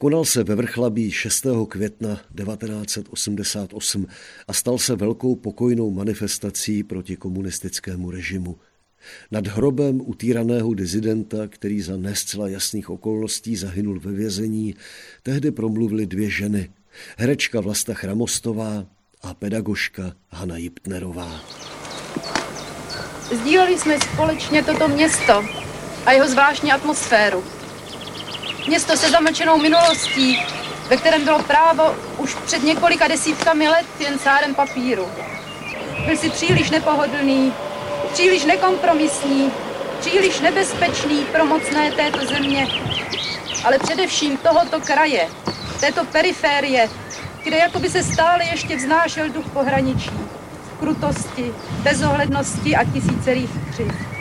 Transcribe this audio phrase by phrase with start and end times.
[0.00, 1.46] Konal se ve Vrchlabí 6.
[1.68, 4.06] května 1988
[4.48, 8.56] a stal se velkou pokojnou manifestací proti komunistickému režimu.
[9.30, 14.74] Nad hrobem utíraného dizidenta, který za nescela jasných okolností zahynul ve vězení,
[15.22, 16.70] tehdy promluvily dvě ženy.
[17.16, 18.86] Herečka Vlasta Chramostová
[19.22, 21.40] a pedagožka Hana Jiptnerová.
[23.32, 25.44] Sdíleli jsme společně toto město
[26.06, 27.57] a jeho zvláštní atmosféru.
[28.66, 30.38] Město se zamlčenou minulostí,
[30.88, 35.08] ve kterém bylo právo už před několika desítkami let jen cárem papíru.
[36.06, 37.52] Byl si příliš nepohodlný,
[38.12, 39.52] příliš nekompromisní,
[40.00, 42.66] příliš nebezpečný pro mocné této země,
[43.64, 45.28] ale především tohoto kraje,
[45.80, 46.88] této periférie,
[47.42, 50.10] kde jakoby se stále ještě vznášel duch pohraničí,
[50.80, 54.17] krutosti, bezohlednosti a tisícerých křiv.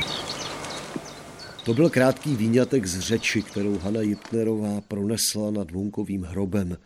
[1.67, 6.77] To byl krátký výňatek z řeči, kterou Hanna Jipnerová pronesla nad Vunkovým hrobem.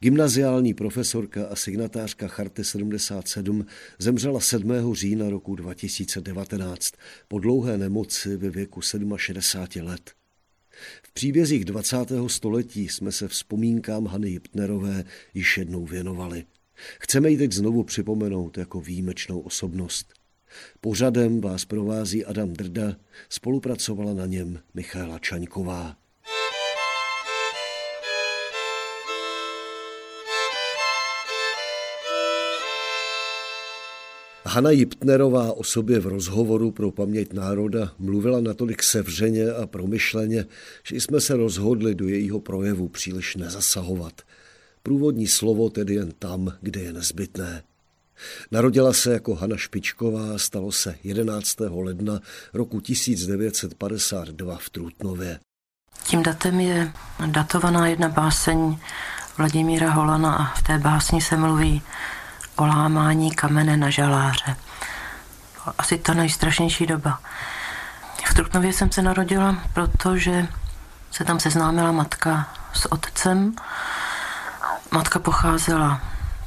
[0.00, 3.66] Gymnaziální profesorka a signatářka Charty 77
[3.98, 4.94] zemřela 7.
[4.94, 6.94] října roku 2019
[7.28, 8.80] po dlouhé nemoci ve věku
[9.16, 10.10] 67 let.
[11.02, 11.96] V příbězích 20.
[12.26, 15.04] století jsme se vzpomínkám Hany Jiptnerové
[15.34, 16.44] již jednou věnovali.
[17.00, 20.17] Chceme ji teď znovu připomenout jako výjimečnou osobnost.
[20.80, 22.96] Pořadem vás provází Adam Drda,
[23.28, 25.96] spolupracovala na něm Michaela Čaňková.
[34.50, 40.46] Hanna Jiptnerová o sobě v rozhovoru pro paměť národa mluvila natolik sevřeně a promyšleně,
[40.84, 44.22] že jsme se rozhodli do jejího projevu příliš nezasahovat.
[44.82, 47.62] Průvodní slovo tedy jen tam, kde je nezbytné.
[48.50, 51.56] Narodila se jako Hana Špičková, stalo se 11.
[51.60, 52.20] ledna
[52.54, 55.38] roku 1952 v Trutnově.
[56.04, 56.92] Tím datem je
[57.26, 58.78] datovaná jedna báseň
[59.38, 61.82] Vladimíra Holana a v té básni se mluví
[62.56, 64.56] o lámání kamene na žaláře.
[65.78, 67.20] Asi ta nejstrašnější doba.
[68.30, 70.48] V Trutnově jsem se narodila, protože
[71.10, 73.54] se tam seznámila matka s otcem.
[74.90, 76.00] Matka pocházela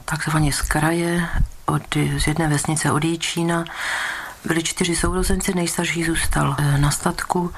[0.05, 1.27] takzvaně z kraje,
[1.71, 3.65] od, z jedné vesnice od Jíčína.
[4.45, 7.53] Byli čtyři sourozenci, nejstarší zůstal eh, na statku,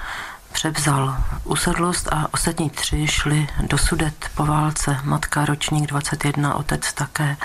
[0.51, 4.97] převzal usedlost a ostatní tři šli do Sudet po válce.
[5.03, 7.38] Matka ročník 21, otec také.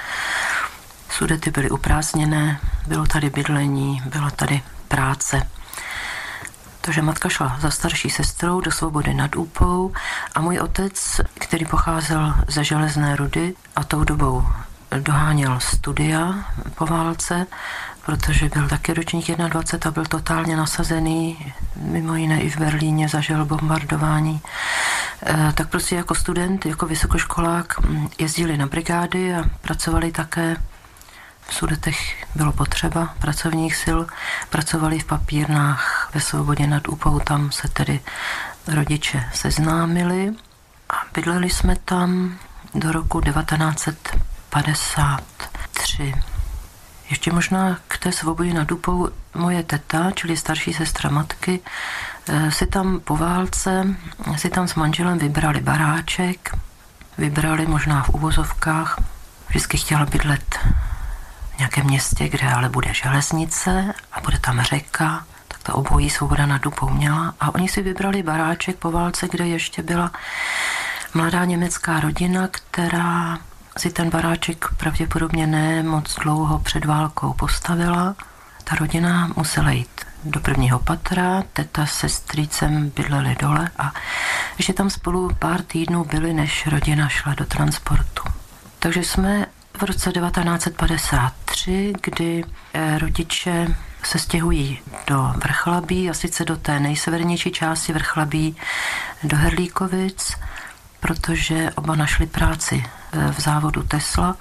[1.10, 5.48] Sudety byly uprázdněné, bylo tady bydlení, byla tady práce.
[6.80, 9.92] Takže matka šla za starší sestrou do svobody nad Úpou
[10.34, 14.44] a můj otec, který pocházel ze železné rudy a tou dobou
[14.99, 16.34] doháněl studia
[16.75, 17.47] po válce,
[18.06, 23.44] protože byl taky ročník 21 a byl totálně nasazený, mimo jiné i v Berlíně zažil
[23.44, 24.41] bombardování.
[25.27, 30.56] E, tak prostě jako student, jako vysokoškolák mm, jezdili na brigády a pracovali také
[31.48, 33.98] v Sudetech bylo potřeba pracovních sil,
[34.50, 38.00] pracovali v papírnách ve Svobodě nad Úpou, tam se tedy
[38.66, 40.32] rodiče seznámili
[40.91, 42.38] a bydleli jsme tam
[42.75, 43.21] do roku
[44.48, 46.14] 1953.
[47.10, 51.60] Ještě možná k té svobodě nad Dupou moje teta, čili starší sestra matky,
[52.28, 53.97] eh, si tam po válce,
[54.36, 56.56] si tam s manželem vybrali baráček,
[57.19, 59.00] vybrali možná v uvozovkách,
[59.48, 60.59] vždycky chtěla bydlet
[61.59, 66.62] nějakém městě, kde ale bude železnice a bude tam řeka, tak to obojí svoboda nad
[66.62, 67.34] Dupou měla.
[67.41, 70.10] A oni si vybrali baráček po válce, kde ještě byla
[71.15, 73.39] mladá německá rodina, která
[73.78, 78.16] si ten baráček pravděpodobně ne moc dlouho před válkou postavila.
[78.65, 83.92] Ta rodina musela jít do prvního patra, teta se strýcem bydleli dole a
[84.59, 88.22] ještě tam spolu pár týdnů byli, než rodina šla do transportu.
[88.78, 89.47] Takže jsme
[89.78, 97.51] v roce 1953, kdy eh, rodiče se stěhují do Vrchlabí, a sice do té nejsevernější
[97.51, 98.57] části Vrchlabí,
[99.22, 100.36] do Herlíkovic,
[101.01, 104.37] protože oba našli práci v závodu Tesla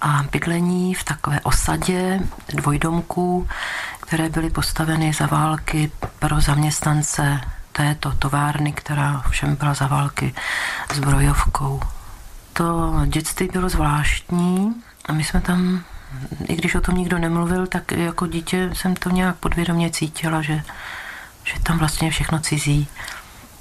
[0.00, 3.48] a bydlení v takové osadě dvojdomků,
[4.00, 7.40] které byly postaveny za války pro zaměstnance
[7.72, 10.34] této továrny, která všem byla za války
[10.94, 11.80] zbrojovkou
[12.58, 14.74] to dětství bylo zvláštní
[15.06, 15.84] a my jsme tam,
[16.48, 20.62] i když o tom nikdo nemluvil, tak jako dítě jsem to nějak podvědomě cítila, že,
[21.44, 22.88] že tam vlastně všechno cizí.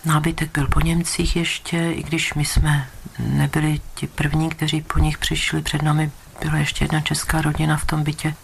[0.06, 2.88] Nábytek byl po Němcích ještě, i když my jsme
[3.20, 5.62] nebyli ti první, kteří po nich přišli.
[5.62, 6.12] Před námi
[6.42, 8.36] byla ještě jedna česká rodina v tom bytě.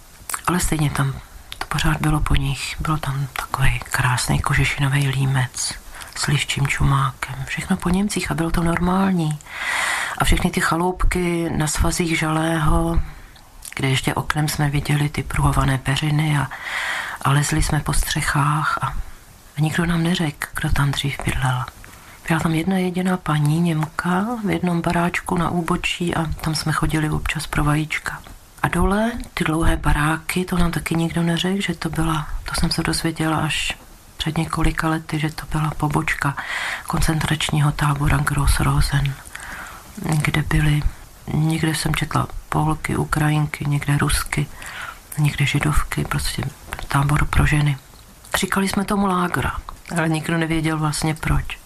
[0.48, 1.14] Ale stejně tam
[1.58, 2.76] to pořád bylo po nich.
[2.80, 5.74] Bylo tam takový krásný kožešinový límec
[6.16, 7.36] s liščím čumákem.
[7.46, 9.40] Všechno po Němcích a bylo to normální.
[10.18, 13.02] A všechny ty chaloupky na svazích žalého,
[13.76, 16.48] kde ještě oknem jsme viděli ty pruhované peřiny a,
[17.22, 18.88] a lezli jsme po střechách a,
[19.58, 21.66] a nikdo nám neřekl, kdo tam dřív bydlel.
[22.28, 27.10] Byla tam jedna jediná paní Němka v jednom baráčku na úbočí a tam jsme chodili
[27.10, 28.22] občas pro vajíčka.
[28.62, 32.72] A dole ty dlouhé baráky, to nám taky nikdo neřekl, že to byla, to jsem
[32.72, 33.78] se dozvěděla až
[34.18, 36.36] před několika lety, že to byla pobočka
[36.88, 39.14] koncentračního tábora Grossrosen,
[40.22, 40.82] kde byly,
[41.34, 44.48] někde jsem četla Polky, Ukrajinky, někde Rusky,
[45.18, 46.44] někde Židovky, prostě
[46.88, 47.78] tábor pro ženy.
[48.38, 49.58] Říkali jsme tomu lágra,
[49.98, 51.63] ale nikdo nevěděl vlastně proč.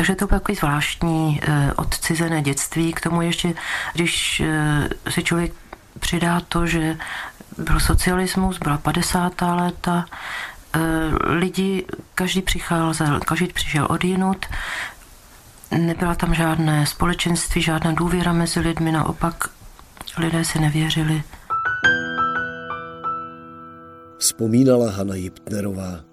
[0.00, 2.92] Takže to bylo takový zvláštní eh, odcizené dětství.
[2.92, 3.54] K tomu ještě,
[3.94, 5.52] když eh, si člověk
[5.98, 6.96] přidá to, že
[7.58, 9.42] byl socialismus, byla 50.
[9.42, 10.06] léta,
[10.74, 10.80] eh,
[11.32, 14.46] lidi, každý přicházel, každý přišel od jinut,
[15.70, 19.48] nebyla tam žádné společenství, žádná důvěra mezi lidmi, naopak
[20.18, 21.22] lidé si nevěřili.
[24.18, 26.09] Vzpomínala Hana Jiptnerová.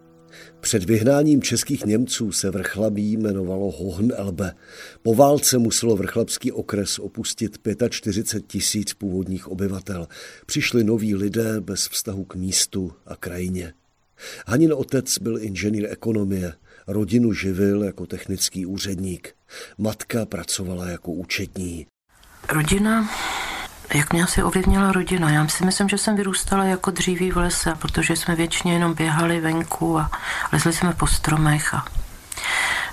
[0.59, 4.53] Před vyhnáním českých Němců se vrchlabí jmenovalo Hohenelbe.
[5.01, 7.57] Po válce muselo vrchlabský okres opustit
[7.89, 10.07] 45 tisíc původních obyvatel.
[10.45, 13.73] Přišli noví lidé bez vztahu k místu a krajině.
[14.47, 16.53] Hanin otec byl inženýr ekonomie,
[16.87, 19.35] rodinu živil jako technický úředník.
[19.77, 21.85] Matka pracovala jako účetní.
[22.53, 23.09] Rodina
[23.93, 25.29] jak mě asi ovlivnila rodina?
[25.29, 29.41] Já si myslím, že jsem vyrůstala jako dříví v lese, protože jsme většině jenom běhali
[29.41, 30.11] venku a
[30.51, 31.73] lezli jsme po stromech.
[31.73, 31.85] A,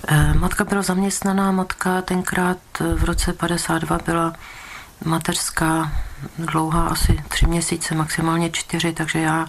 [0.08, 2.58] e, matka byla zaměstnaná, matka tenkrát
[2.94, 4.32] v roce 52 byla
[5.04, 5.92] mateřská,
[6.38, 9.46] dlouhá asi tři měsíce, maximálně čtyři, takže já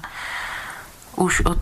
[1.15, 1.57] už od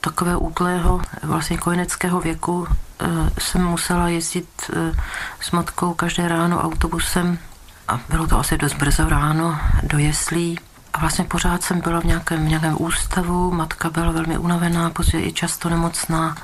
[0.00, 3.06] takového útlého, vlastně kojeneckého věku e,
[3.40, 4.92] jsem musela jezdit e,
[5.40, 7.38] s matkou každé ráno autobusem
[7.88, 10.58] a bylo to asi dost brzo ráno do jeslí.
[10.92, 15.28] A vlastně pořád jsem byla v nějakém, v nějakém ústavu, matka byla velmi unavená, později
[15.28, 16.36] i často nemocná.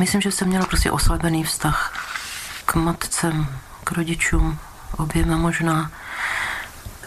[0.00, 2.08] Myslím, že jsem měla prostě oslabený vztah
[2.66, 3.32] k matce,
[3.84, 4.58] k rodičům,
[4.96, 5.90] oběma možná.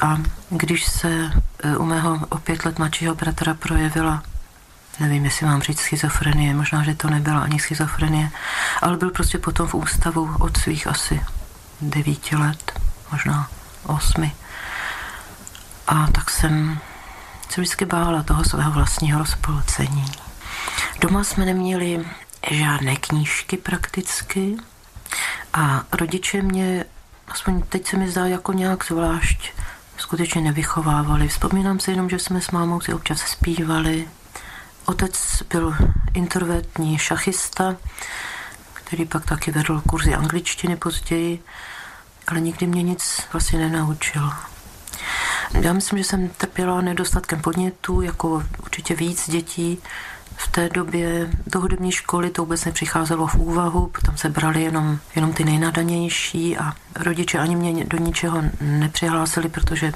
[0.02, 0.18] A
[0.50, 1.32] když se
[1.64, 4.24] e, u mého o pět let mladšího bratra projevila,
[5.00, 8.32] nevím, jestli mám říct schizofrenie, možná, že to nebyla ani schizofrenie,
[8.82, 11.22] ale byl prostě potom v ústavu od svých asi
[11.82, 13.50] devíti let možná
[13.84, 14.36] osmi.
[15.88, 16.80] A tak jsem
[17.50, 20.06] se vždycky bála toho svého vlastního rozpolcení.
[21.00, 22.06] Doma jsme neměli
[22.52, 24.58] žádné knížky prakticky
[25.54, 26.86] a rodiče mě,
[27.28, 29.52] aspoň teď se mi zdá, jako nějak zvlášť
[29.98, 31.28] skutečně nevychovávali.
[31.28, 34.10] Vzpomínám si jenom, že jsme s mámou si občas zpívali.
[34.86, 35.76] Otec byl
[36.14, 37.76] introvertní šachista,
[38.74, 41.44] který pak taky vedl kurzy angličtiny později
[42.28, 44.32] ale nikdy mě nic vlastně nenaučil.
[45.62, 49.78] Já myslím, že jsem trpěla nedostatkem podnětů, jako určitě víc dětí.
[50.38, 55.00] V té době do hudební školy to vůbec nepřicházelo v úvahu, potom se brali jenom,
[55.16, 59.92] jenom ty nejnadanější a rodiče ani mě do ničeho nepřihlásili, protože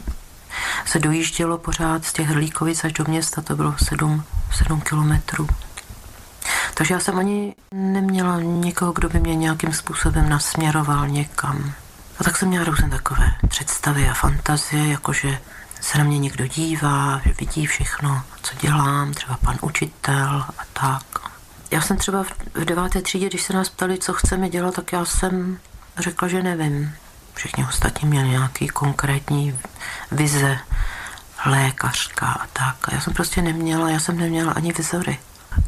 [0.86, 5.48] se dojíždělo pořád z těch Hrlíkovic až do města, to bylo 7, 7 kilometrů.
[6.74, 11.74] Takže já jsem ani neměla někoho, kdo by mě nějakým způsobem nasměroval někam.
[12.20, 15.40] A tak jsem měla různé takové představy a fantazie, jakože
[15.82, 21.04] se na mě někdo dívá, že vidí všechno, co dělám, třeba pan učitel a tak.
[21.72, 22.24] Já jsem třeba
[22.54, 25.60] v deváté třídě, když se nás ptali, co chceme dělat, tak já jsem
[25.98, 26.96] řekla, že nevím.
[27.34, 29.60] Všichni ostatní měli nějaký konkrétní
[30.12, 30.60] vize,
[31.46, 32.76] lékařka a tak.
[32.90, 35.20] A já jsem prostě neměla, já jsem neměla ani vizory.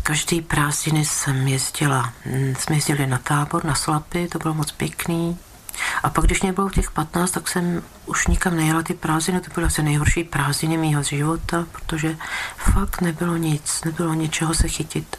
[0.03, 2.13] Každý prázdniny jsem jezdila,
[2.59, 5.37] jsme jezdili na tábor, na Slapy, to bylo moc pěkný.
[6.03, 9.51] A pak, když mě bylo těch 15, tak jsem už nikam nejela ty prázdniny, to
[9.55, 12.17] byly asi nejhorší prázdniny mého života, protože
[12.57, 15.17] fakt nebylo nic, nebylo něčeho se chytit.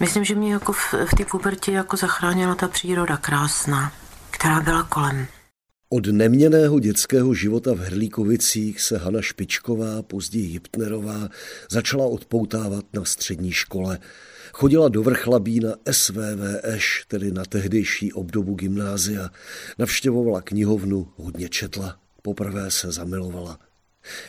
[0.00, 3.92] Myslím, že mě jako v, v té pubertě jako zachránila ta příroda krásná,
[4.30, 5.26] která byla kolem.
[5.92, 11.28] Od neměného dětského života v Hrlíkovicích se Hana Špičková, později Jiptnerová,
[11.70, 13.98] začala odpoutávat na střední škole.
[14.52, 19.30] Chodila do Vrchlabí na SVVŠ, tedy na tehdejší obdobu gymnázia.
[19.78, 21.96] Navštěvovala knihovnu, hodně četla.
[22.22, 23.58] Poprvé se zamilovala.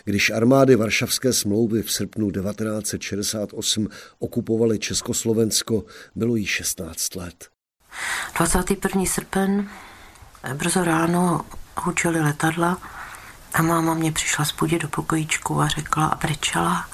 [0.03, 3.87] Když armády Varšavské smlouvy v srpnu 1968
[4.19, 5.83] okupovaly Československo,
[6.15, 7.49] bylo jí 16 let.
[8.37, 9.05] 21.
[9.05, 9.69] srpen,
[10.53, 11.45] brzo ráno
[11.77, 12.77] hučely letadla
[13.53, 16.85] a máma mě přišla zbudit do pokojíčku a řekla a brečela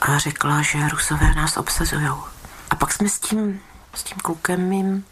[0.00, 2.08] a řekla, že Rusové nás obsazují.
[2.70, 3.60] A pak jsme s tím,
[3.94, 5.04] s tím klukem mým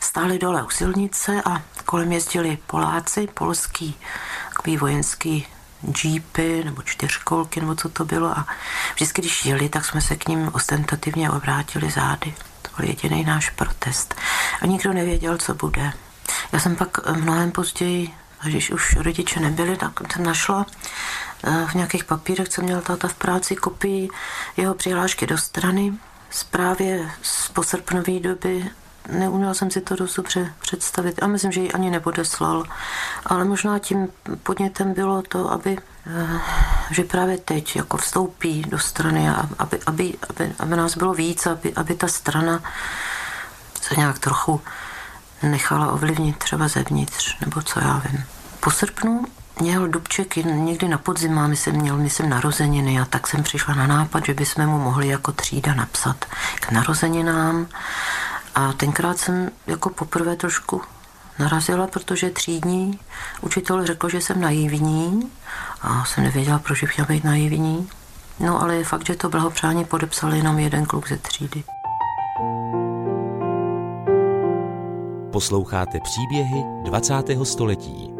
[0.00, 3.96] stáli dole u silnice a kolem jezdili Poláci, polský
[4.48, 5.46] takový vojenský
[5.90, 8.46] džípy nebo čtyřkolky nebo co to bylo a
[8.94, 12.34] vždycky, když jeli, tak jsme se k ním ostentativně obrátili zády.
[12.62, 14.14] To byl jediný náš protest.
[14.62, 15.92] A nikdo nevěděl, co bude.
[16.52, 18.14] Já jsem pak mnohem později,
[18.44, 20.66] když už rodiče nebyli, tak jsem našla
[21.66, 24.08] v nějakých papírech, co měl táta v práci, kopii
[24.56, 25.92] jeho přihlášky do strany,
[26.30, 28.70] zprávě z posrpnové doby
[29.12, 32.64] neuměla jsem si to dost dobře představit a myslím, že ji ani nepodeslal.
[33.26, 34.08] Ale možná tím
[34.42, 36.40] podnětem bylo to, aby, eh,
[36.90, 41.74] že právě teď jako vstoupí do strany aby, aby, aby, aby nás bylo víc, aby,
[41.74, 42.62] aby ta strana
[43.80, 44.60] se nějak trochu
[45.42, 48.24] nechala ovlivnit třeba zevnitř, nebo co já vím.
[48.60, 49.24] Po srpnu
[49.60, 53.86] měl Dubček někdy na podzim, máme jsem měl, myslím, narozeniny a tak jsem přišla na
[53.86, 57.66] nápad, že bychom mu mohli jako třída napsat k narozeninám
[58.54, 60.82] a tenkrát jsem jako poprvé trošku
[61.38, 62.98] narazila, protože třídní
[63.40, 65.30] učitel řekl, že jsem naivní
[65.82, 67.88] a jsem nevěděla, proč bych měla být naivní.
[68.40, 71.64] No ale je fakt, že to blahopřání podepsal jenom jeden kluk ze třídy.
[75.32, 77.14] Posloucháte příběhy 20.
[77.42, 78.13] století.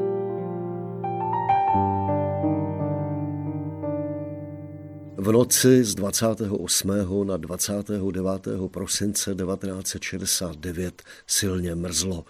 [5.25, 7.27] V noci z 28.
[7.27, 8.49] na 29.
[8.71, 12.25] prosince 1969 silně mrzlo.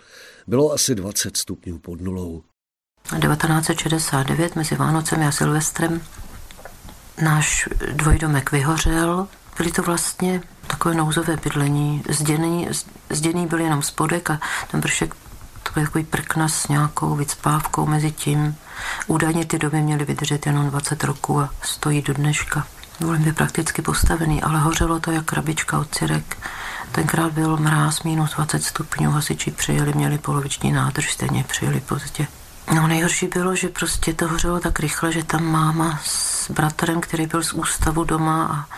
[0.46, 2.42] Bylo asi 20 stupňů pod nulou.
[3.20, 6.00] 1969 mezi Vánocem a Silvestrem
[7.22, 9.28] náš dvojdomek vyhořel.
[9.58, 12.02] Byly to vlastně takové nouzové bydlení.
[12.08, 12.68] Zděný,
[13.10, 14.88] zděný byl jenom spodek a ten to
[15.74, 18.56] byl takový prkna s nějakou vycpávkou mezi tím.
[19.06, 22.66] Údajně ty domy měly vydržet jenom 20 roků a stojí do dneška.
[23.00, 26.36] Volím je prakticky postavený, ale hořelo to jak krabička od cirek.
[26.92, 32.26] Tenkrát byl mráz minus 20 stupňů, hasiči přijeli, měli poloviční nádrž, stejně přijeli pozdě.
[32.74, 37.26] No nejhorší bylo, že prostě to hořelo tak rychle, že tam máma s bratrem, který
[37.26, 38.76] byl z ústavu doma a,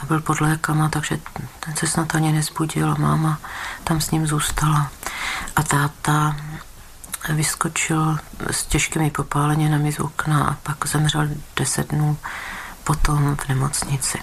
[0.00, 1.18] a byl pod lékama, takže
[1.60, 3.38] ten se snad ani nezbudil a máma
[3.84, 4.90] tam s ním zůstala.
[5.56, 6.36] A táta
[7.28, 8.18] vyskočil
[8.50, 12.18] s těžkými popáleninami z okna a pak zemřel deset dnů
[12.84, 14.18] potom v nemocnici.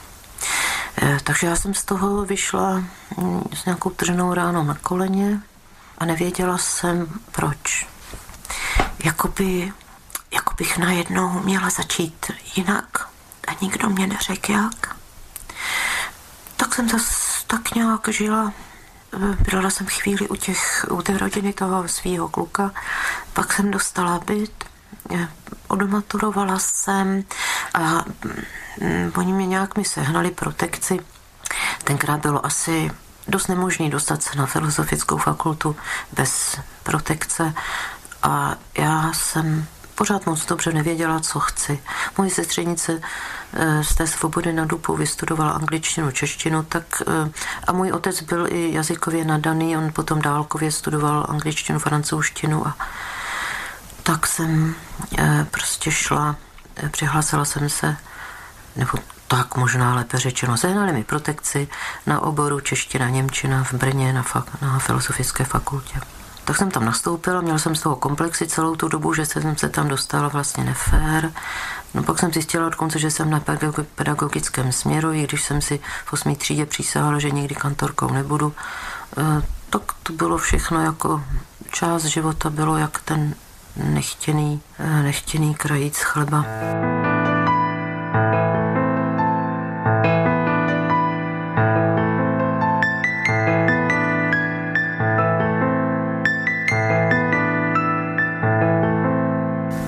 [1.02, 2.84] E, takže já jsem z toho vyšla
[3.18, 5.42] mm, s nějakou trženou ránou na koleně
[5.98, 7.88] a nevěděla jsem proč.
[9.04, 9.74] Jakoby,
[10.32, 13.08] jako bych najednou měla začít jinak
[13.48, 14.96] a nikdo mě neřekl jak.
[16.58, 18.54] Tak jsem zase tak nějak žila.
[19.52, 22.72] Byla jsem chvíli u, těch, u té rodiny toho svého kluka,
[23.34, 24.66] pak jsem dostala byt,
[25.68, 27.24] odmaturovala jsem
[27.74, 27.80] a
[28.82, 31.00] mm, oni mě nějak mi sehnali protekci.
[31.84, 32.92] Tenkrát bylo asi
[33.28, 35.76] dost nemožný dostat se na filozofickou fakultu
[36.12, 37.54] bez protekce
[38.24, 41.80] a já jsem pořád moc dobře nevěděla, co chci.
[42.18, 43.02] Moje sestřenice
[43.54, 47.32] eh, z té svobody na Dupu vystudovala angličtinu, češtinu, tak eh,
[47.68, 52.76] a můj otec byl i jazykově nadaný, on potom dálkově studoval angličtinu, francouzštinu a
[54.04, 54.76] tak jsem
[55.18, 56.36] eh, prostě šla,
[56.76, 57.98] eh, přihlásila jsem se,
[58.76, 58.92] nebo
[59.28, 61.68] tak možná lépe řečeno, sehnali mi protekci
[62.08, 66.00] na oboru čeština, němčina v Brně na, fak, na filozofické fakultě.
[66.46, 69.70] Tak jsem tam nastoupila, měla jsem z toho komplexy celou tu dobu, že jsem se
[69.70, 71.32] tam dostala vlastně nefér.
[71.94, 73.42] No pak jsem zjistila dokonce, že jsem na
[73.96, 78.54] pedagogickém směru, i když jsem si v osmý třídě přísahala, že nikdy kantorkou nebudu.
[79.18, 81.24] Eh, tak to bylo všechno jako
[81.72, 83.36] část života, bylo jak ten
[83.76, 86.46] nechtěný, eh, nechtěný krajíc chleba.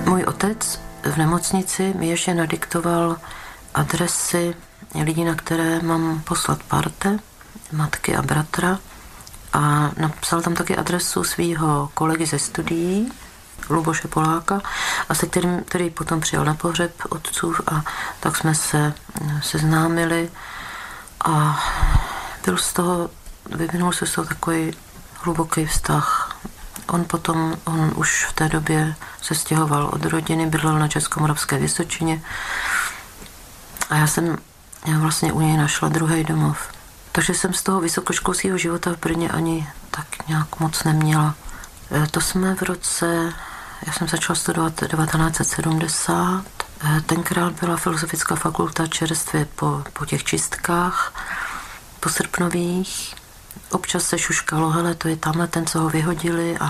[0.08, 3.16] Můj otec v nemocnici mi ještě nadiktoval
[3.74, 4.54] adresy
[5.02, 7.18] lidí, na které mám poslat parte,
[7.72, 8.78] matky a bratra.
[9.52, 13.12] A napsal tam taky adresu svého kolegy ze studií,
[13.70, 14.60] Luboše Poláka,
[15.08, 17.82] a se kterým, který potom přijel na pohřeb otcův a
[18.20, 18.94] tak jsme se
[19.42, 20.30] seznámili
[21.24, 21.64] a
[22.44, 23.10] byl z toho,
[23.50, 24.72] vyvinul se z toho takový
[25.22, 26.36] hluboký vztah.
[26.86, 32.22] On potom, on už v té době se stěhoval od rodiny, bydlel na Českomoravské Vysočině
[33.90, 34.38] a já jsem
[34.86, 36.58] já vlastně u něj našla druhý domov.
[37.12, 41.34] Takže jsem z toho vysokoškolského života v Brně ani tak nějak moc neměla.
[42.04, 43.32] E, to jsme v roce,
[43.86, 46.44] já jsem začala studovat 1970,
[46.84, 51.14] e, tenkrát byla filozofická fakulta čerstvě po, po těch čistkách,
[52.00, 53.14] po srpnových.
[53.70, 56.64] Občas se šuškalo, hele, to je tamhle ten, co ho vyhodili a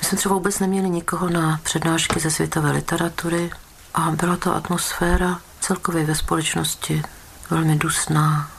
[0.00, 3.50] my jsme třeba vůbec neměli nikoho na přednášky ze světové literatury
[3.94, 7.02] a byla to atmosféra celkově ve společnosti
[7.50, 8.50] velmi dusná.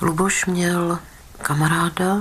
[0.00, 0.98] Luboš měl
[1.42, 2.16] kamaráda,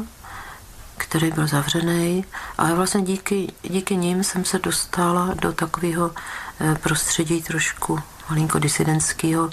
[0.98, 2.26] který byl zavřený
[2.58, 6.12] a vlastně díky, díky ním jsem se dostala do takového
[6.60, 8.00] eh, prostředí trošku
[8.30, 9.50] malinko disidentského.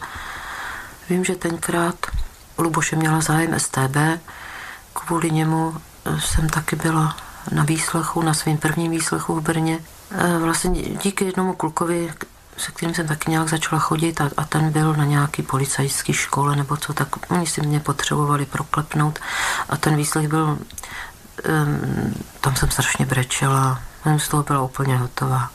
[1.08, 1.94] Vím, že tenkrát
[2.58, 3.96] Luboše měla zájem STB,
[4.92, 7.16] kvůli němu eh, jsem taky byla
[7.52, 9.78] na výslechu, na svém prvním výslechu v Brně.
[10.10, 12.14] Eh, vlastně díky jednomu klukovi,
[12.56, 16.56] se kterým jsem taky nějak začala chodit a, a ten byl na nějaký policajské škole
[16.56, 19.18] nebo co, tak oni si mě potřebovali proklepnout
[19.68, 20.58] a ten výslech byl,
[21.48, 25.50] um, tam jsem strašně brečela, jsem z toho byla úplně hotová.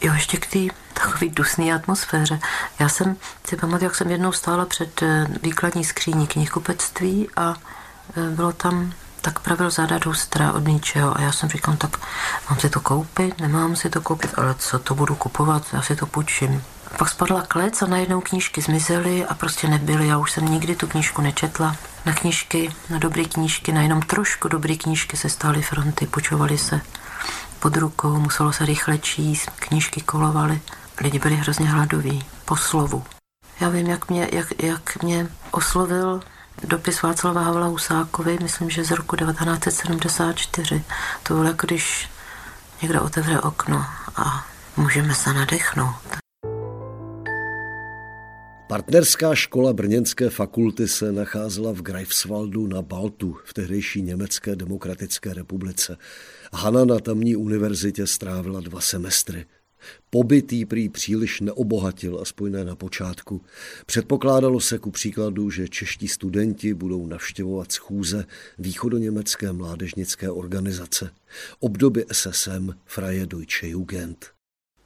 [0.00, 0.58] Jo, ještě k té
[0.92, 2.40] takový dusné atmosféře.
[2.78, 3.16] Já jsem
[3.48, 7.54] si pamatuju, jak jsem jednou stála před eh, výkladní skříní knihkupectví a
[8.16, 11.98] eh, bylo tam tak pravil záda důstra od ničeho a já jsem říkal, tak
[12.50, 15.96] mám si to koupit, nemám si to koupit, ale co to budu kupovat, já si
[15.96, 16.62] to půjčím.
[16.98, 20.08] Pak spadla klec a najednou knížky zmizely a prostě nebyly.
[20.08, 21.76] Já už jsem nikdy tu knížku nečetla.
[22.06, 26.80] Na knížky, na dobré knížky, na jenom trošku dobré knížky se stály fronty, počovaly se
[27.60, 30.60] pod rukou, muselo se rychle číst, knížky kolovaly.
[31.00, 33.04] Lidi byli hrozně hladoví, po slovu.
[33.60, 36.20] Já vím, jak mě, jak, jak mě oslovil
[36.64, 40.84] dopis Václava Havla Husákovi, myslím, že z roku 1974.
[41.22, 42.10] To bylo jako když
[42.82, 44.46] někdo otevře okno a
[44.76, 46.15] můžeme se nadechnout.
[48.68, 55.96] Partnerská škola Brněnské fakulty se nacházela v Greifswaldu na Baltu v tehdejší Německé demokratické republice.
[56.52, 59.46] Hanna na tamní univerzitě strávila dva semestry.
[60.10, 63.42] Pobytý prý příliš neobohatil, aspoň ne na počátku.
[63.86, 68.24] Předpokládalo se ku příkladu, že čeští studenti budou navštěvovat schůze
[68.58, 71.10] východoněmecké mládežnické organizace.
[71.60, 74.35] Období SSM Freie Deutsche Jugend.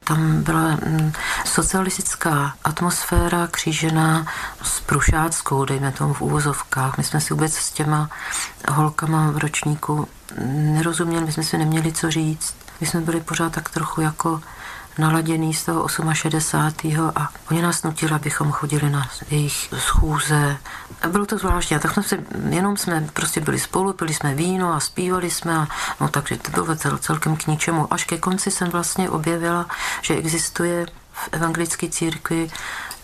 [0.03, 1.13] Tam byla mm,
[1.45, 4.25] socialistická atmosféra křížená
[4.61, 6.97] s prušáckou, dejme tomu v úvozovkách.
[6.97, 8.09] My jsme si vůbec s těma
[8.69, 10.07] holkama v ročníku
[10.45, 12.55] nerozuměli, my jsme si neměli co říct.
[12.81, 14.41] My jsme byli pořád tak trochu jako
[14.97, 17.11] naladěný z toho 68.
[17.15, 20.57] a oni nás nutili, abychom chodili na jejich schůze.
[21.01, 21.75] A bylo to zvláštní.
[21.75, 22.17] A tak jsme se,
[22.49, 25.57] jenom jsme prostě byli spolu, pili jsme víno a zpívali jsme.
[25.57, 25.67] A,
[26.01, 27.93] no takže to bylo cel, celkem k ničemu.
[27.93, 29.65] Až ke konci jsem vlastně objevila,
[30.01, 32.51] že existuje v evangelické církvi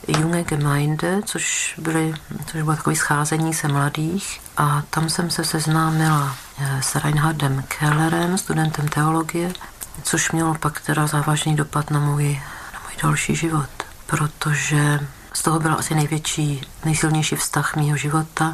[0.07, 2.13] Junge Gemeinde, což, byly,
[2.45, 8.37] což bylo takové scházení se mladých a tam jsem se seznámila eh, s Reinhardem Kellerem,
[8.37, 9.53] studentem teologie,
[10.03, 12.41] což mělo pak teda závažný dopad na můj,
[12.73, 13.69] na můj další život,
[14.05, 14.99] protože
[15.33, 18.53] z toho byla asi největší, nejsilnější vztah mého života,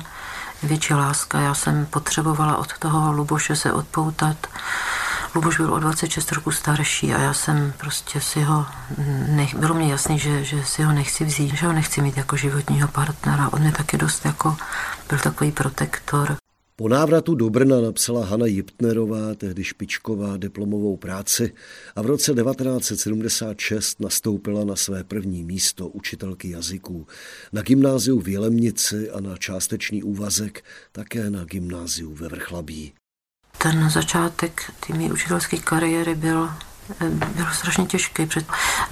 [0.62, 1.40] největší láska.
[1.40, 4.48] Já jsem potřebovala od toho Luboše se odpoutat.
[5.36, 8.66] Luboš byl o 26 roku starší a já jsem prostě si ho,
[9.28, 12.38] nech, bylo mě jasný, že, že si ho nechci vzít, že ho nechci mít jako
[12.38, 13.50] životního partnera.
[13.54, 14.58] On je taky dost jako,
[15.10, 16.36] byl takový protektor.
[16.76, 21.54] Po návratu do Brna napsala Hana Jiptnerová, tehdy špičková, diplomovou práci
[21.96, 27.08] a v roce 1976 nastoupila na své první místo učitelky jazyků.
[27.52, 32.94] Na gymnáziu v Jelemnici a na částečný úvazek také na gymnáziu ve Vrchlabí.
[33.64, 36.50] Ten začátek té mé učitelské kariéry byl
[37.10, 38.28] bylo strašně těžké.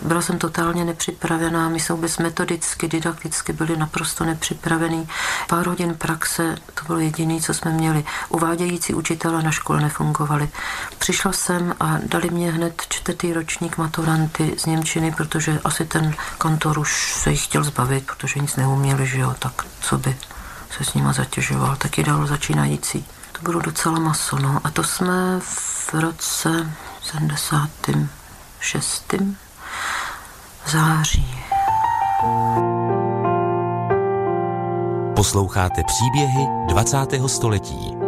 [0.03, 5.07] Byla jsem totálně nepřipravená, my jsme vůbec metodicky, didakticky byli naprosto nepřipravený.
[5.47, 8.03] Pár hodin praxe, to bylo jediné, co jsme měli.
[8.29, 10.49] Uvádějící učitele na škole nefungovali.
[10.97, 16.79] Přišla jsem a dali mě hned čtvrtý ročník maturanty z Němčiny, protože asi ten kantor
[16.79, 20.17] už se jich chtěl zbavit, protože nic neuměli, že jo, tak co by
[20.77, 23.05] se s nima zatěžoval, taky dal začínající.
[23.31, 24.61] To bylo docela maso, no.
[24.63, 26.71] A to jsme v roce
[27.11, 29.13] 76.
[30.67, 31.35] září.
[35.15, 36.97] Posloucháte příběhy 20.
[37.27, 38.01] století.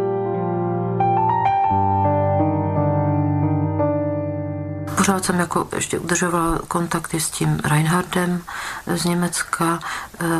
[5.04, 8.42] pořád jsem jako ještě udržovala kontakty s tím Reinhardem
[8.86, 9.78] z Německa,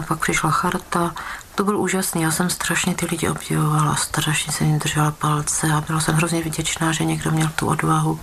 [0.09, 1.15] pak přišla charta,
[1.55, 5.81] to byl úžasný, já jsem strašně ty lidi obdivovala, strašně jsem jim držela palce a
[5.81, 8.21] byla jsem hrozně vděčná, že někdo měl tu odvahu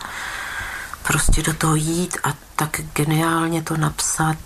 [1.03, 4.37] prostě do toho jít a tak geniálně to napsat,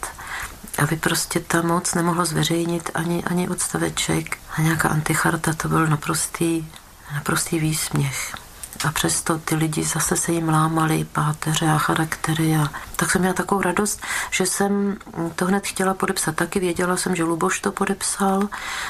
[0.78, 4.38] aby prostě ta moc nemohla zveřejnit ani, ani odstaveček.
[4.58, 6.67] A nějaká anticharta to byl naprostý,
[7.13, 8.45] naprostý výsměch.
[8.88, 12.56] A přesto ty lidi zase se jim lámali páteře a charaktery.
[12.56, 14.98] A tak jsem měla takovou radost, že jsem
[15.36, 16.36] to hned chtěla podepsat.
[16.36, 18.50] Taky věděla jsem, že Luboš to podepsal.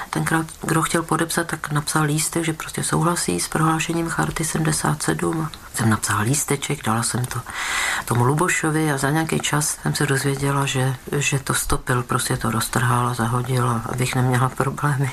[0.09, 5.49] Tenkrát, kdo chtěl podepsat, tak napsal lístek, že prostě souhlasí s prohlášením Charty 77.
[5.73, 7.41] Jsem napsala lísteček, dala jsem to
[8.05, 12.51] tomu Lubošovi a za nějaký čas jsem se dozvěděla, že, že to stopil, prostě to
[12.51, 15.11] roztrhal a zahodil, abych neměla problémy.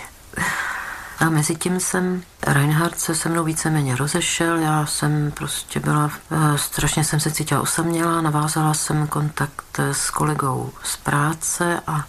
[1.23, 6.59] A mezi tím jsem, Reinhard se se mnou víceméně rozešel, já jsem prostě byla, eh,
[6.59, 12.07] strašně jsem se cítila osamělá, navázala jsem kontakt s kolegou z práce a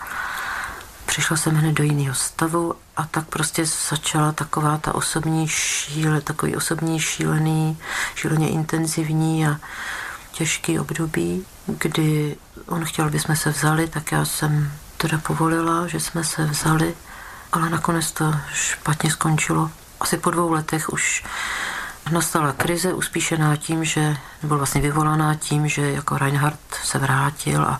[1.06, 6.56] přišla jsem hned do jiného stavu a tak prostě začala taková ta osobní šíle, takový
[6.56, 7.78] osobní šílený,
[8.15, 9.60] šíleně intenzivní a
[10.32, 12.36] těžký období, kdy
[12.67, 16.95] on chtěl, aby jsme se vzali, tak já jsem teda povolila, že jsme se vzali
[17.53, 19.71] ale nakonec to špatně skončilo.
[19.99, 21.23] Asi po dvou letech už
[22.11, 27.79] nastala krize uspíšená tím, že, nebo vlastně vyvolaná tím, že jako Reinhardt se vrátil a,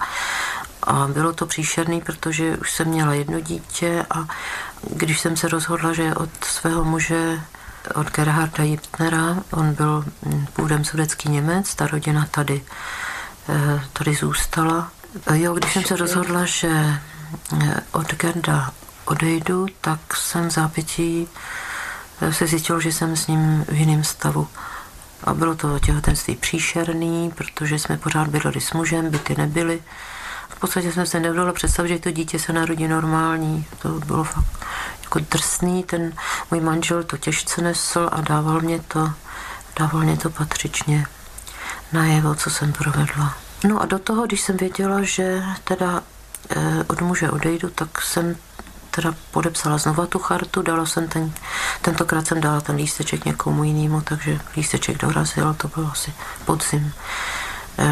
[0.84, 4.28] a bylo to příšerný, protože už jsem měla jedno dítě a
[4.90, 7.42] když jsem se rozhodla, že od svého muže
[7.96, 10.06] od Gerharda Jiptnera, on byl
[10.54, 12.64] původem sudecký Němec, ta rodina tady,
[13.50, 14.92] eh, tady zůstala.
[15.34, 16.70] Jo, když jsem se rozhodla, že
[17.62, 18.72] eh, od Gerda
[19.06, 21.28] odejdu, tak jsem zápětí
[22.22, 24.48] eh, se zjistil, že jsem s ním v jiném stavu.
[25.24, 29.84] A bylo to těhotenství příšerný, protože jsme pořád bydleli s mužem, byty nebyly.
[30.50, 33.66] V podstatě jsem se nedovedla představit, že to dítě se narodí normální.
[33.82, 34.66] To bylo fakt
[35.04, 35.84] jako drsný.
[35.84, 36.14] Ten
[36.52, 39.12] můj manžel to těžce nesl a dával mě to,
[39.80, 41.06] dával mě to patřičně
[41.94, 43.38] najevo, co jsem provedla.
[43.64, 46.04] No a do toho, když jsem věděla, že teda
[46.50, 48.36] eh, od muže odejdu, tak jsem
[48.96, 51.34] teda podepsala znova tu chartu, dala jsem ten,
[51.82, 56.14] tentokrát jsem dala ten lísteček někomu jinému, takže lísteček dorazil, to bylo asi
[56.46, 56.94] podzim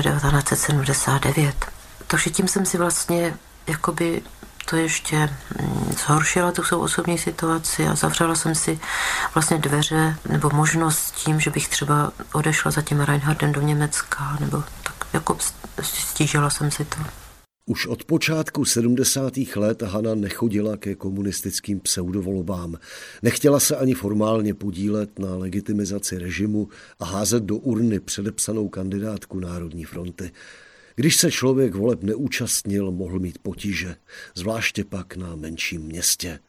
[0.02, 1.56] 1979.
[1.68, 1.72] Eh,
[2.08, 3.34] takže tím jsem si vlastně
[3.68, 4.22] jakoby
[4.66, 5.30] to ještě
[5.62, 8.80] mm, zhoršila tu svou osobní situaci a zavřela jsem si
[9.34, 14.64] vlastně dveře nebo možnost tím, že bych třeba odešla za tím Reinhardem do Německa nebo
[14.84, 15.38] tak jako
[15.82, 17.21] stížila jsem si to.
[17.66, 19.34] Už od počátku 70.
[19.56, 22.76] let Hana nechodila ke komunistickým pseudovolbám.
[23.22, 26.70] Nechtěla se ani formálně podílet na legitimizaci režimu
[27.00, 30.32] a házet do urny předepsanou kandidátku Národní fronty.
[30.96, 33.96] Když se člověk voleb neúčastnil, mohl mít potíže,
[34.36, 36.40] zvláště pak na menším městě.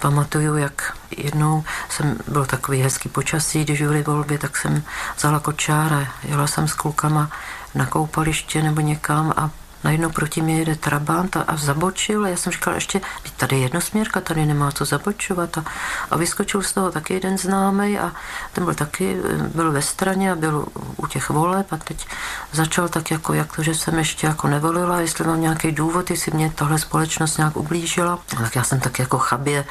[0.00, 4.82] Pamatuju, jak jednou jsem byl takový hezký počasí, když byly volby, tak jsem
[5.16, 7.30] vzala kočára, jela jsem s klukama
[7.74, 9.50] na koupaliště nebo někam a
[9.84, 13.00] najednou proti mě jede Trabant a, a zabočil a já jsem říkal ještě,
[13.36, 15.58] tady je jednosměrka, tady nemá co zabočovat.
[15.58, 15.64] A,
[16.10, 18.12] a vyskočil z toho taky jeden známý a
[18.52, 19.16] ten byl taky,
[19.54, 20.66] byl ve straně a byl
[20.96, 22.06] u těch voleb a teď
[22.52, 26.32] začal tak jako, jak to, že jsem ještě jako nevolila, jestli mám nějaký důvod, jestli
[26.32, 29.64] mě tahle společnost nějak ublížila, tak já jsem tak jako chabě,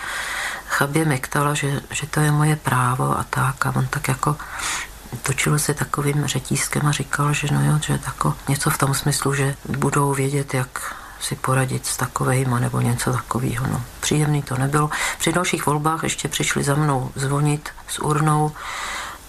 [0.68, 3.66] chabě mektala, že, že to je moje právo a tak.
[3.66, 4.36] A on tak jako
[5.24, 9.34] točil se takovým řetízkem a říkal, že no jo, že tako, něco v tom smyslu,
[9.34, 13.68] že budou vědět, jak si poradit s takovejma nebo něco takového.
[13.68, 14.90] No, příjemný to nebylo.
[15.20, 18.52] Při dalších volbách ještě přišli za mnou zvonit s urnou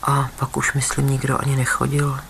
[0.03, 2.21] a pak už, myslím, nikdo ani nechodil.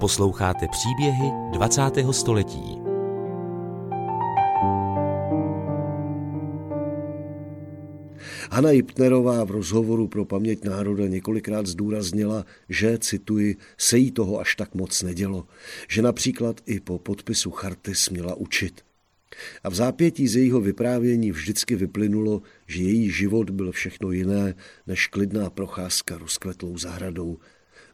[0.00, 1.82] Posloucháte příběhy 20.
[2.10, 2.85] století.
[8.50, 14.54] Hanna Jipnerová v rozhovoru pro paměť národa několikrát zdůraznila, že, cituji, se jí toho až
[14.56, 15.46] tak moc nedělo,
[15.88, 18.80] že například i po podpisu charty směla učit.
[19.64, 24.54] A v zápětí z jejího vyprávění vždycky vyplynulo, že její život byl všechno jiné
[24.86, 27.38] než klidná procházka rozkvetlou zahradou.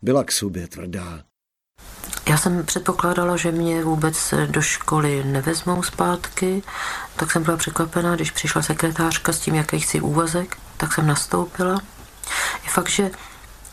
[0.02, 1.24] Byla k sobě tvrdá.
[2.26, 6.62] Já jsem předpokládala, že mě vůbec do školy nevezmou zpátky,
[7.16, 11.80] tak jsem byla překvapená, když přišla sekretářka s tím, jaký chci úvazek, tak jsem nastoupila.
[12.64, 13.10] Je fakt, že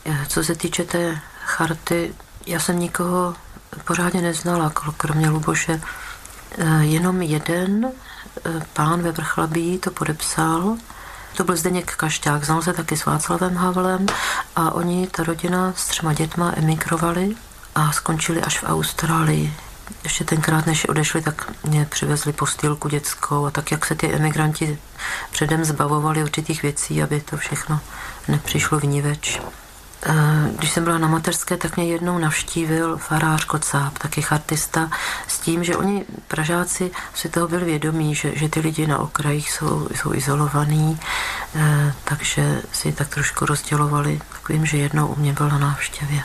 [0.04, 2.14] eh, co se týče té charty,
[2.46, 3.34] já jsem nikoho
[3.84, 5.80] pořádně neznala, kromě Luboše.
[6.58, 10.76] Eh, jenom jeden eh, pán ve Vrchlabí to podepsal
[11.36, 14.06] To byl Zdeněk Kašťák, znal se taky s Václavem Havlem
[14.56, 17.36] a oni, ta rodina s třema dětma emigrovali
[17.74, 19.54] a skončili až v Austrálii.
[20.04, 24.78] Ještě tenkrát, než odešli, tak mě přivezli postýlku dětskou a tak, jak se ty emigranti
[25.30, 27.80] předem zbavovali určitých věcí, aby to všechno
[28.28, 29.40] nepřišlo vníveč.
[30.06, 34.90] Eh, když jsem byla na mateřské, tak mě jednou navštívil farář Kocáb, taky chartista,
[35.26, 39.52] s tím, že oni, Pražáci, si toho byli vědomí, že, že ty lidi na okrajích
[39.52, 41.00] jsou, jsou izolovaní,
[41.54, 44.20] eh, takže si tak trošku rozdělovali.
[44.32, 46.22] Tak vím, že jednou u mě byl na návštěvě.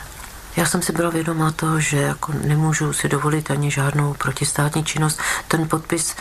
[0.56, 5.20] Já jsem si byla vědomá toho, že jako nemůžu si dovolit ani žádnou protistátní činnost.
[5.48, 6.16] Ten podpis,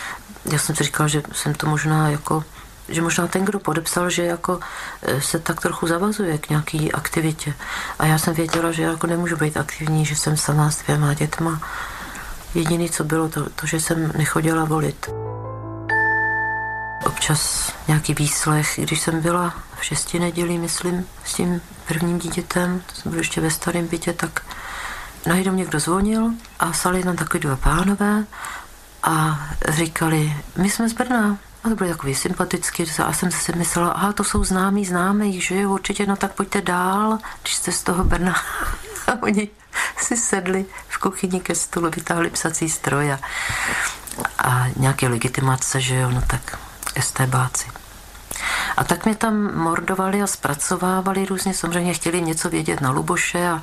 [0.52, 2.44] já jsem si říkala, že jsem to možná jako
[2.90, 4.60] že možná ten, kdo podepsal, že jako
[5.02, 7.54] e, se tak trochu zavazuje k nějaký aktivitě.
[8.00, 11.62] A já jsem věděla, že jako nemůžu být aktivní, že jsem sama s dvěma dětma.
[12.56, 15.10] Jediné, co bylo, to, to, že jsem nechodila volit.
[17.06, 22.96] Občas nějaký výslech, když jsem byla v šesti nedělí, myslím, s tím prvním dítětem, to
[22.96, 24.42] jsem byl ještě ve starém bytě, tak
[25.26, 28.26] najednou někdo zvonil a sali tam takový dva pánové
[29.04, 33.90] a říkali, my jsme z Brna, a to bylo takový sympatický, a jsem si myslela,
[33.90, 37.84] aha, to jsou známí známí, že jo, určitě, no tak pojďte dál, když jste z
[37.84, 38.36] toho Brna.
[39.08, 39.50] A oni
[39.98, 43.20] si sedli v kuchyni ke stolu, vytáhli psací stroj a,
[44.38, 46.60] a nějaké legitimace, že jo, no tak
[46.96, 47.85] estébáci.
[48.78, 53.62] A tak mě tam mordovali a zpracovávali různě, samozřejmě chtěli něco vědět na Luboše a,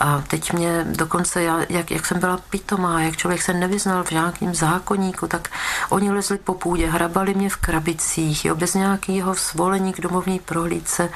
[0.00, 4.10] a teď mě dokonce, já, jak, jak jsem byla pitomá, jak člověk se nevyznal v
[4.10, 5.48] nějakém zákonníku, tak
[5.88, 11.10] oni lezli po půdě, hrabali mě v krabicích, jo, bez nějakého svolení k domovní prohlídce.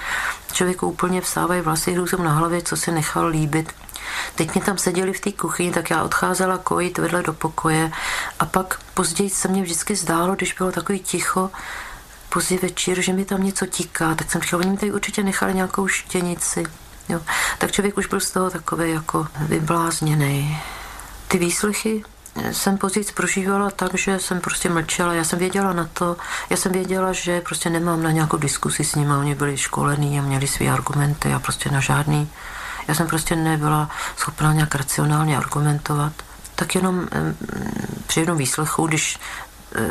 [0.53, 3.73] Člověku úplně vstávají vlasy hrůzom na hlavě, co si nechal líbit.
[4.35, 7.91] Teď mě tam seděli v té kuchyni, tak já odcházela kojit vedle do pokoje
[8.41, 11.51] a pak později se mě vždycky zdálo, když bylo takový ticho,
[12.35, 15.55] pozdě večer, že mi tam něco tiká, tak jsem říkala, oni mi tady určitě nechali
[15.55, 16.65] nějakou štěnici.
[17.09, 17.21] Jo.
[17.59, 20.59] Tak člověk už byl z toho takový jako vyblázněný.
[21.29, 22.03] Ty výslechy
[22.53, 25.15] jsem později prožívala tak, že jsem prostě mlčela.
[25.15, 26.17] Já jsem věděla na to,
[26.51, 29.13] já jsem věděla, že prostě nemám na nějakou diskusi s nimi.
[29.13, 32.29] Oni byli školení a měli své argumenty a prostě na žádný.
[32.89, 36.13] Já jsem prostě nebyla schopná nějak racionálně argumentovat.
[36.55, 37.09] Tak jenom
[38.07, 39.19] při jednom výslechu, když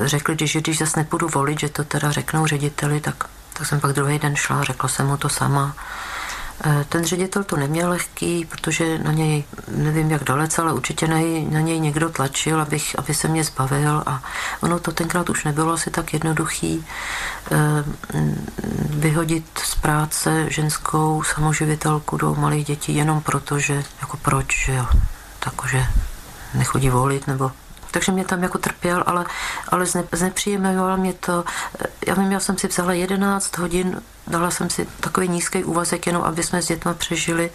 [0.03, 3.93] řekli, když, když zase nepůjdu volit, že to teda řeknou řediteli, tak, tak jsem pak
[3.93, 5.75] druhý den šla, řekla jsem mu to sama.
[6.65, 11.17] Eh, ten ředitel to neměl lehký, protože na něj, nevím jak dalece, ale určitě na
[11.17, 14.23] něj, na něj někdo tlačil, abych, aby se mě zbavil a
[14.61, 16.85] ono to tenkrát už nebylo asi tak jednoduchý
[17.51, 17.57] eh,
[18.89, 24.85] vyhodit z práce ženskou samoživitelku do malých dětí jenom proto, že jako proč, že jo,
[25.39, 25.85] takže
[26.53, 27.51] nechodí volit nebo
[27.93, 29.25] takže mě tam jako trpěl, ale,
[29.69, 31.43] ale zne, znepříjemňovalo mě to.
[32.07, 36.23] Já vím, já jsem si vzala 11 hodin, dala jsem si takový nízký úvazek, jenom
[36.23, 37.51] aby jsme s dětma přežili.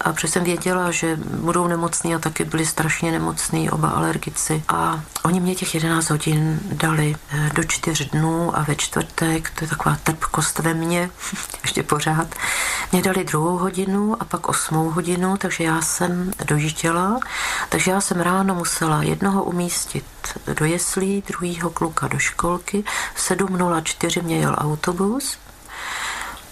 [0.00, 4.62] A protože jsem věděla, že budou nemocní a taky byli strašně nemocní, oba alergici.
[4.68, 9.64] A oni mě těch 11 hodin dali eh, do čtyř dnů a ve čtvrtek, to
[9.64, 11.10] je taková trpkost ve mně,
[11.62, 12.34] ještě pořád,
[12.92, 17.20] mě dali druhou hodinu a pak osmou hodinu, takže já jsem dojížděla,
[17.68, 20.04] takže já jsem ráno musela jednoho umístit
[20.58, 25.38] do jeslí, druhýho kluka do školky, v 7.04 mě jel autobus,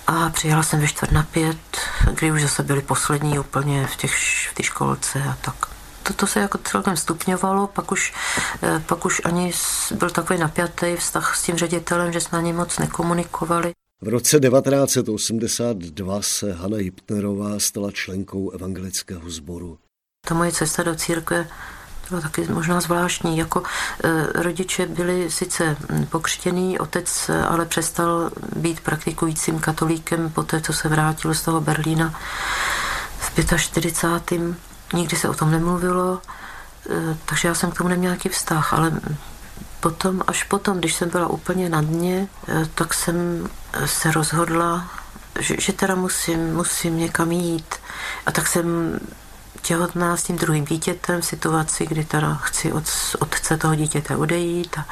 [0.08, 1.58] a přijela jsem ve čtvrt na pět,
[2.14, 4.14] kdy už zase byli poslední úplně v, těch,
[4.50, 5.54] v té školce a tak.
[6.02, 8.14] Toto se jako celkem stupňovalo, pak už,
[8.62, 9.52] eh, pak už ani
[9.94, 13.72] byl takový napjatý vztah s tím ředitelem, že jsme ani moc nekomunikovali.
[14.00, 19.78] V roce 1982 se Hanna Hipnerová stala členkou evangelického sboru.
[20.26, 21.48] Ta moje cesta do církve
[22.08, 23.38] bylo taky možná zvláštní.
[23.38, 23.62] Jako
[24.04, 25.76] e, rodiče byli sice
[26.08, 32.14] pokřtěný, otec ale přestal být praktikujícím katolíkem po té, co se vrátil z toho Berlína
[33.18, 34.42] v 45.
[34.94, 36.20] Nikdy se o tom nemluvilo,
[36.90, 38.92] e, takže já jsem k tomu neměla nějaký vztah, ale
[39.80, 43.48] potom, až potom, když jsem byla úplně na dně, e, tak jsem
[43.86, 44.90] se rozhodla,
[45.40, 47.74] že, že teda musím, musím někam jít.
[48.26, 48.98] A tak jsem
[49.68, 52.84] těhotná s tím druhým dítětem v situaci, kdy teda chci od
[53.18, 54.86] otce toho dítěte odejít a,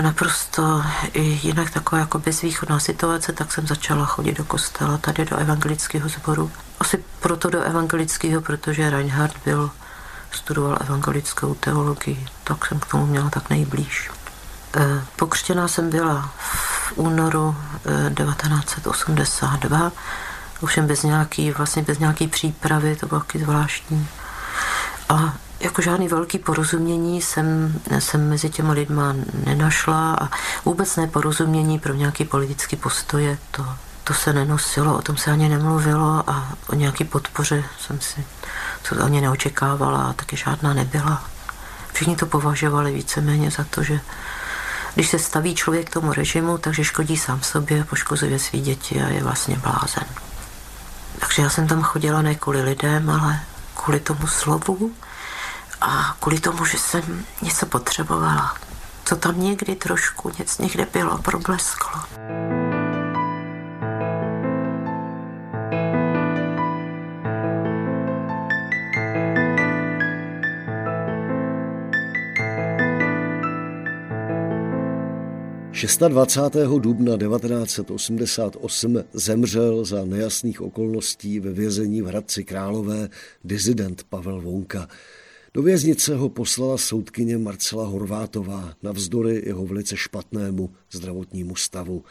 [0.00, 5.36] naprosto i jinak taková jako bezvýchodná situace, tak jsem začala chodit do kostela, tady do
[5.36, 6.50] evangelického sboru.
[6.80, 9.70] Asi proto do evangelického, protože Reinhard byl,
[10.30, 14.10] studoval evangelickou teologii, tak jsem k tomu měla tak nejblíž.
[14.76, 17.56] E, pokřtěná jsem byla v únoru
[18.14, 19.90] 1982 e,
[20.60, 24.08] ovšem bez nějaký, vlastně bez nějaký přípravy, to bylo taky zvláštní.
[25.08, 30.28] A jako žádný velký porozumění jsem, jsem mezi těma lidma nenašla a
[30.64, 33.66] vůbec neporozumění pro nějaký politický postoje, to,
[34.04, 38.24] to se nenosilo, o tom se ani nemluvilo a o nějaký podpoře jsem si
[38.88, 41.24] to ani neočekávala a taky žádná nebyla.
[41.92, 44.00] Všichni to považovali víceméně za to, že
[44.94, 49.22] když se staví člověk tomu režimu, takže škodí sám sobě, poškozuje svý děti a je
[49.22, 50.27] vlastně blázen.
[51.20, 53.40] Takže já jsem tam chodila ne kvůli lidem, ale
[53.74, 54.92] kvůli tomu slovu
[55.80, 58.54] a kvůli tomu, že jsem něco potřebovala.
[59.04, 62.00] Co tam někdy trošku něco někde bylo, problesklo.
[75.78, 76.56] 26.
[76.78, 83.08] dubna 1988 zemřel za nejasných okolností ve vězení v Hradci Králové
[83.44, 84.88] dizident Pavel Vonka.
[85.54, 92.04] Do věznice ho poslala soudkyně Marcela Horvátová navzdory jeho velice špatnému zdravotnímu stavu.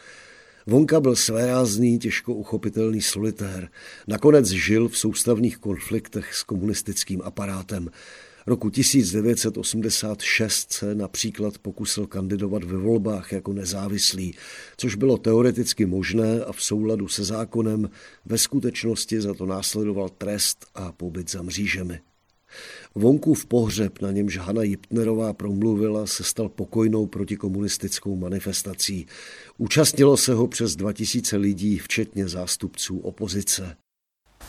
[0.66, 3.68] Vonka byl svérázný, těžko uchopitelný solitér.
[4.06, 7.90] Nakonec žil v soustavných konfliktech s komunistickým aparátem.
[8.48, 14.34] Roku 1986 se například pokusil kandidovat ve volbách jako nezávislý,
[14.76, 17.90] což bylo teoreticky možné a v souladu se zákonem
[18.24, 22.00] ve skutečnosti za to následoval trest a pobyt za mřížemi.
[23.34, 29.06] v pohřeb, na němž Hanna Jiptnerová promluvila, se stal pokojnou protikomunistickou manifestací.
[29.58, 33.76] Účastnilo se ho přes 2000 lidí, včetně zástupců opozice.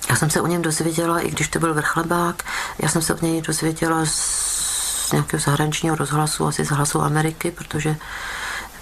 [0.10, 2.44] Já jsem se o něm dozvěděla, i když to byl vrchlebák,
[2.80, 7.96] já jsem se o něj dozvěděla z nějakého zahraničního rozhlasu, asi z hlasu Ameriky, protože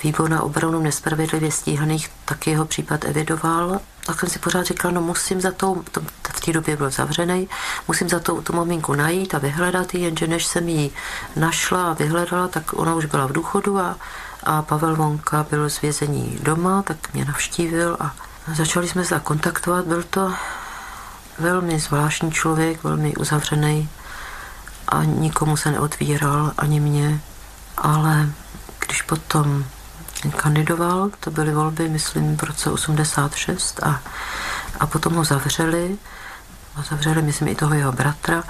[0.04, 3.80] výbor na obranu nespravedlivě stíhaných taky jeho případ evidoval.
[4.06, 6.02] Tak jsem si pořád říkala, no musím za to, to
[6.34, 7.50] v té době byl zavřený,
[7.88, 10.92] musím za to tu maminku najít a vyhledat ji, jenže než jsem ji
[11.36, 13.96] našla a vyhledala, tak ona už byla v důchodu a,
[14.44, 18.16] a Pavel Vonka byl z vězení doma, tak mě navštívil a
[18.56, 19.86] začali jsme se kontaktovat.
[19.86, 20.34] Byl to
[21.40, 23.90] velmi zvláštní člověk, velmi uzavřený
[24.88, 27.20] a nikomu se neotvíral, ani mě.
[27.78, 28.30] Ale
[28.86, 29.66] když potom
[30.36, 34.02] kandidoval, to byly volby, myslím, v roce 86 a,
[34.80, 35.98] a potom ho zavřeli,
[36.76, 38.44] a zavřeli, myslím, i toho jeho bratra,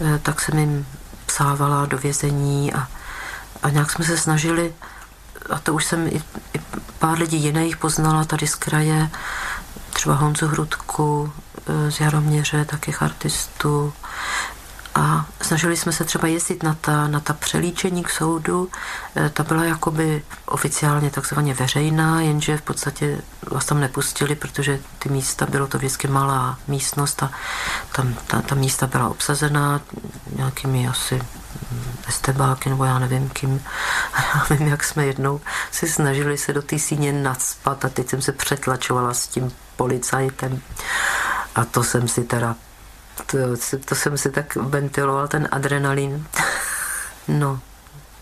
[0.00, 0.86] eh, tak jsem jim
[1.26, 2.88] psávala do vězení a,
[3.62, 4.74] a nějak jsme se snažili,
[5.50, 6.22] a to už jsem i,
[6.54, 6.60] i
[6.98, 9.10] pár lidí jiných poznala tady z kraje,
[9.90, 11.32] třeba Honzu Hrudku
[11.88, 13.92] z Jaroměře, taky chartistu.
[14.94, 18.68] A snažili jsme se třeba jezdit na ta, na ta přelíčení k soudu.
[19.16, 25.08] Eh, ta byla jakoby oficiálně takzvaně veřejná, jenže v podstatě vás tam nepustili, protože ty
[25.08, 27.30] místa, bylo to vždycky malá místnost a
[27.96, 29.80] tam ta, ta místa byla obsazená
[30.36, 31.22] nějakými asi
[32.08, 33.62] estebáky, nebo já nevím kým.
[34.34, 38.22] Já vím, jak jsme jednou si snažili se do té síně nadspat a teď jsem
[38.22, 40.60] se přetlačovala s tím policajtem.
[41.54, 42.56] A to jsem si teda,
[43.26, 43.38] to,
[43.84, 46.26] to jsem si tak ventiloval, ten adrenalin.
[47.28, 47.60] No,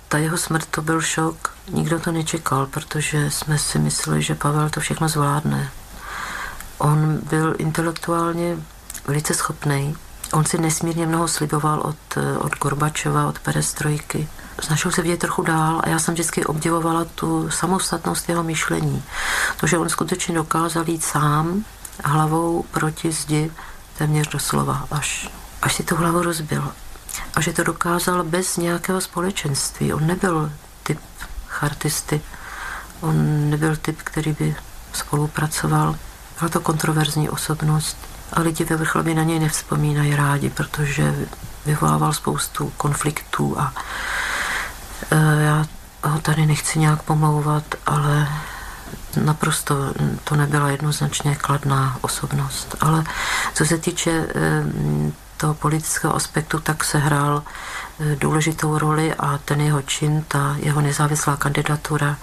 [0.09, 1.55] ta jeho smrt to byl šok.
[1.71, 5.71] Nikdo to nečekal, protože jsme si mysleli, že Pavel to všechno zvládne.
[6.79, 8.57] On byl intelektuálně
[9.07, 9.97] velice schopný.
[10.33, 14.29] On si nesmírně mnoho sliboval od, od Gorbačova, od perestrojky.
[14.61, 19.03] Snažil se vidět trochu dál a já jsem vždycky obdivovala tu samostatnost jeho myšlení.
[19.61, 21.65] To, že on skutečně dokázal jít sám
[22.05, 23.51] hlavou proti zdi
[23.99, 25.29] téměř doslova, až,
[25.63, 26.73] až si tu hlavu rozbil.
[27.35, 29.93] A že to dokázal bez nějakého společenství.
[29.93, 31.01] On nebyl typ
[31.49, 32.21] chartisty,
[33.01, 34.57] on nebyl typ, který by
[34.93, 35.97] spolupracoval.
[36.39, 37.97] Byla to kontroverzní osobnost
[38.33, 41.15] a lidi ve vrcholově na něj nevzpomínají rádi, protože
[41.67, 43.73] vyvolával spoustu konfliktů a
[45.11, 45.67] e, já
[46.05, 48.29] ho tady nechci nějak pomlouvat, ale
[49.25, 52.77] naprosto to nebyla jednoznačně kladná osobnost.
[52.81, 53.05] Ale
[53.55, 54.27] co se týče e,
[55.37, 60.81] toho politického aspektu, tak se hrál e, důležitou roli a ten jeho čin, ta jeho
[60.81, 62.17] nezávislá kandidatura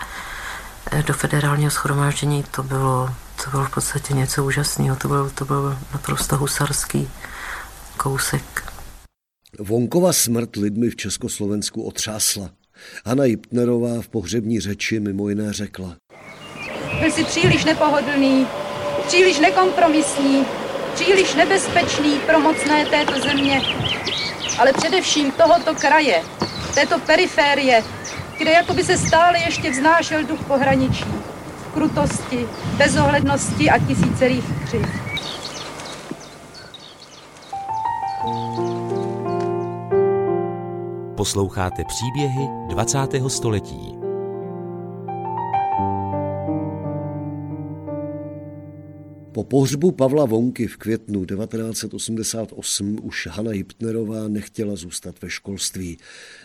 [1.06, 3.10] do federálního schromáždění, to bylo
[3.44, 4.96] to bylo v podstatě něco úžasného.
[4.96, 7.10] To byl, to byl naprosto husarský
[7.98, 8.74] kousek.
[9.60, 12.50] Vonkova smrt lidmi v Československu otřásla.
[13.06, 15.96] Hanna Jiptnerová v pohřební řeči mimo jiné řekla.
[17.00, 18.48] Byl si příliš nepohodlný,
[19.08, 20.45] příliš nekompromisní,
[20.93, 23.62] příliš nebezpečný pro mocné této země,
[24.60, 26.23] ale především tohoto kraje,
[26.73, 27.83] této periférie,
[28.37, 31.06] kde jakoby se stále ještě vznášel duch pohraničí
[31.77, 34.85] krutosti, bezohlednosti a tisícerých křiv.
[41.15, 43.00] Posloucháte příběhy 20.
[43.27, 43.96] století.
[49.38, 55.98] Po pohřbu Pavla Vonky v květnu 1988 už Hanna Jiptnerová nechtěla zůstat ve školství.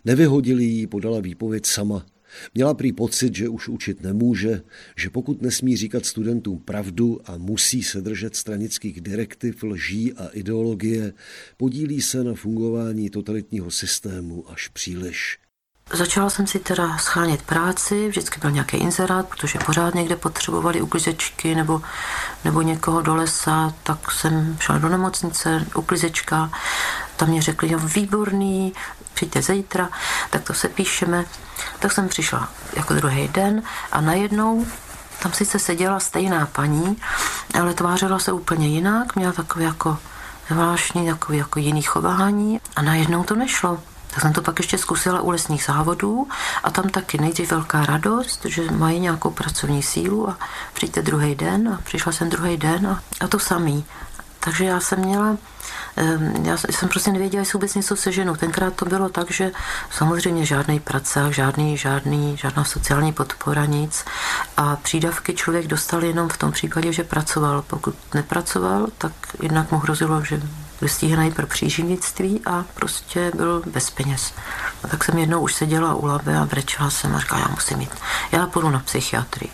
[0.04, 2.06] Nevyhodili ji, podala výpověď sama.
[2.54, 4.62] Měla prý pocit, že už učit nemůže,
[4.96, 11.12] že pokud nesmí říkat studentům pravdu a musí se držet stranických direktiv, lží a ideologie,
[11.56, 15.41] podílí se na fungování totalitního systému až příliš.
[15.92, 21.54] Začala jsem si teda schánět práci, vždycky byl nějaký inzerát, protože pořád někde potřebovali uklizečky
[21.54, 21.82] nebo,
[22.44, 26.50] nebo někoho do lesa, tak jsem šla do nemocnice, uklizečka,
[27.16, 28.72] tam mě řekli, jo, výborný,
[29.14, 29.88] přijďte zítra,
[30.30, 31.24] tak to se píšeme.
[31.78, 33.62] Tak jsem přišla jako druhý den
[33.92, 34.66] a najednou
[35.22, 36.96] tam sice seděla stejná paní,
[37.60, 39.98] ale tvářila se úplně jinak, měla takový jako
[40.50, 43.91] zvláštní, takový jako jiný chování a najednou to nešlo.
[44.14, 46.28] Tak jsem to pak ještě zkusila u lesních závodů
[46.64, 50.38] a tam taky nejdřív velká radost, že mají nějakou pracovní sílu a
[50.72, 53.84] přijďte druhý den a přišla jsem druhý den a, a to samý.
[54.44, 55.36] Takže já jsem měla,
[56.42, 58.36] já jsem prostě nevěděla, jestli vůbec něco seženu.
[58.36, 59.52] Tenkrát to bylo tak, že
[59.90, 64.04] samozřejmě žádný pracák, žádný, žádný, žádná sociální podpora, nic.
[64.56, 67.62] A přídavky člověk dostal jenom v tom případě, že pracoval.
[67.62, 70.42] Pokud nepracoval, tak jednak mu hrozilo, že
[70.82, 74.32] byl stíhaný pro příživnictví a prostě byl bez peněz.
[74.84, 77.80] A tak jsem jednou už seděla u labe a brečela jsem a říkala, já musím
[77.80, 77.90] jít,
[78.32, 79.50] já půjdu na psychiatrii.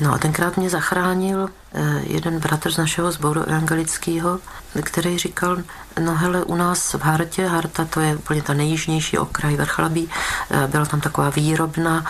[0.00, 4.38] No a tenkrát mě zachránil eh, jeden bratr z našeho sboru evangelického,
[4.82, 5.56] který říkal,
[6.00, 10.10] no hele, u nás v Hartě, Harta to je úplně ta nejjižnější okraj Vrchlabí,
[10.50, 12.04] eh, byla tam taková výrobna,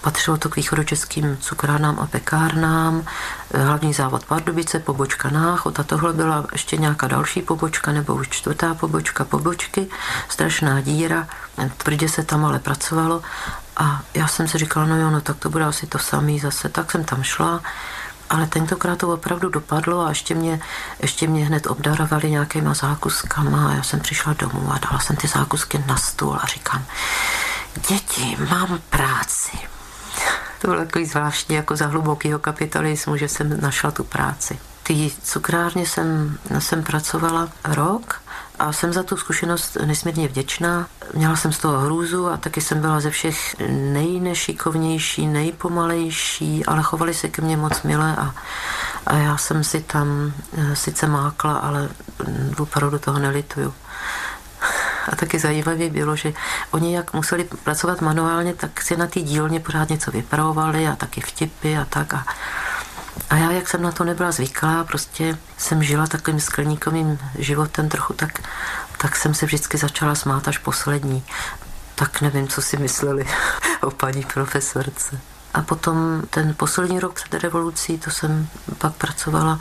[0.00, 3.04] patřilo to k východočeským cukrárnám a pekárnám,
[3.50, 8.28] eh, hlavní závod Pardubice, pobočka Náchod a tohle byla ještě nějaká další pobočka nebo už
[8.28, 9.86] čtvrtá pobočka pobočky,
[10.28, 11.28] strašná díra,
[11.76, 13.22] tvrdě se tam ale pracovalo
[13.78, 16.68] a já jsem si říkala, no jo, no tak to bude asi to samý zase,
[16.68, 17.62] tak jsem tam šla,
[18.30, 20.60] ale tentokrát to opravdu dopadlo a ještě mě,
[21.00, 25.28] ještě mě hned obdarovali nějakýma zákuskama a já jsem přišla domů a dala jsem ty
[25.28, 26.84] zákusky na stůl a říkám,
[27.88, 29.58] děti, mám práci.
[30.60, 34.58] To bylo takový zvláštní jako za hlubokýho kapitalismu, že jsem našla tu práci.
[34.82, 38.22] Ty cukrárně jsem, jsem pracovala rok
[38.58, 40.86] a jsem za tu zkušenost nesmírně vděčná.
[41.14, 47.14] Měla jsem z toho hrůzu a taky jsem byla ze všech nejnešikovnější, nejpomalejší, ale chovali
[47.14, 48.34] se ke mně moc milé a,
[49.06, 51.88] a já jsem si tam eh, sice mákla, ale
[52.58, 53.74] opravdu toho nelituju.
[55.12, 56.32] A taky zajímavé bylo, že
[56.70, 61.20] oni jak museli pracovat manuálně, tak si na té dílně pořád něco vypravovali a taky
[61.20, 62.14] vtipy a tak.
[62.14, 62.24] A,
[63.30, 68.12] a já, jak jsem na to nebyla zvyklá, prostě jsem žila takovým skleníkovým životem trochu,
[68.12, 68.48] tak,
[68.98, 71.24] tak jsem se vždycky začala smát až poslední.
[71.94, 73.26] Tak nevím, co si mysleli
[73.82, 75.20] o paní profesorce.
[75.54, 78.48] A potom ten poslední rok před revolucí, to jsem
[78.78, 79.58] pak pracovala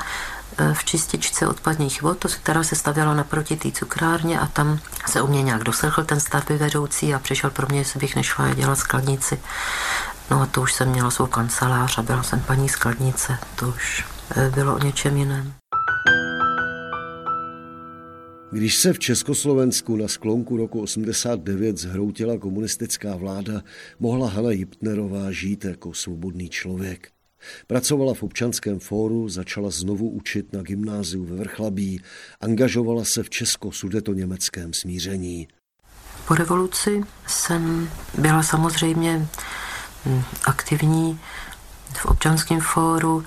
[0.58, 5.28] e, v čističce odpadních vod, která se stavěla naproti té cukrárně a tam se u
[5.28, 9.40] mě nějak doslechl ten stavby vedoucí a přišel pro mě, jestli bych nešla dělat skladnici.
[10.32, 14.06] No a to už jsem měla svou kancelář a byla jsem paní skladnice, to už
[14.36, 15.54] eh, bylo o něčem jiném.
[18.52, 23.62] Když se v Československu na sklonku roku 89 zhroutila komunistická vláda,
[24.00, 27.10] mohla Hanna Jiptnerová žít jako svobodný člověk.
[27.68, 32.02] Pracovala v občanském fóru, začala znovu učit na gymnáziu ve Vrchlabí,
[32.42, 35.48] angažovala se v česko-sudeto-německém smíření.
[36.28, 39.28] Po revoluci jsem byla samozřejmě
[40.46, 41.20] aktivní
[41.94, 43.24] v občanském fóru,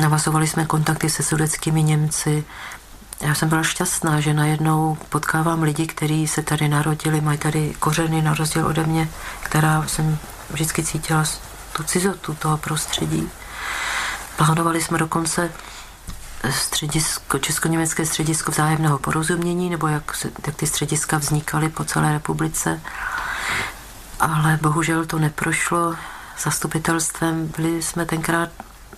[0.00, 2.44] navazovali jsme kontakty se sudeckými Němci.
[3.20, 8.22] Já jsem byla šťastná, že najednou potkávám lidi, kteří se tady narodili, mají tady kořeny
[8.22, 9.08] na rozdíl ode mě,
[9.42, 10.18] která jsem
[10.50, 11.24] vždycky cítila
[11.72, 13.30] tu cizotu toho prostředí.
[14.36, 15.50] Plánovali jsme dokonce
[16.50, 22.80] středisko, česko-německé středisko vzájemného porozumění, nebo jak, se, jak ty střediska vznikaly po celé republice.
[24.20, 25.94] Ale bohužel to neprošlo
[26.38, 28.48] zastupitelstvem, byli jsme tenkrát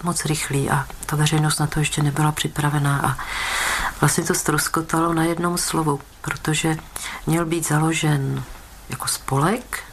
[0.03, 3.25] moc rychlí a ta veřejnost na to ještě nebyla připravená a
[4.01, 6.77] vlastně to stroskotalo na jednom slovu, protože
[7.27, 8.45] měl být založen
[8.89, 9.85] jako spolek,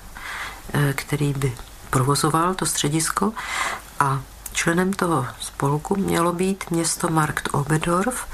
[0.74, 1.54] eh, který by
[1.90, 3.34] provozoval to středisko
[4.00, 4.22] a
[4.54, 8.26] členem toho spolku mělo být město Markt Oberdorf,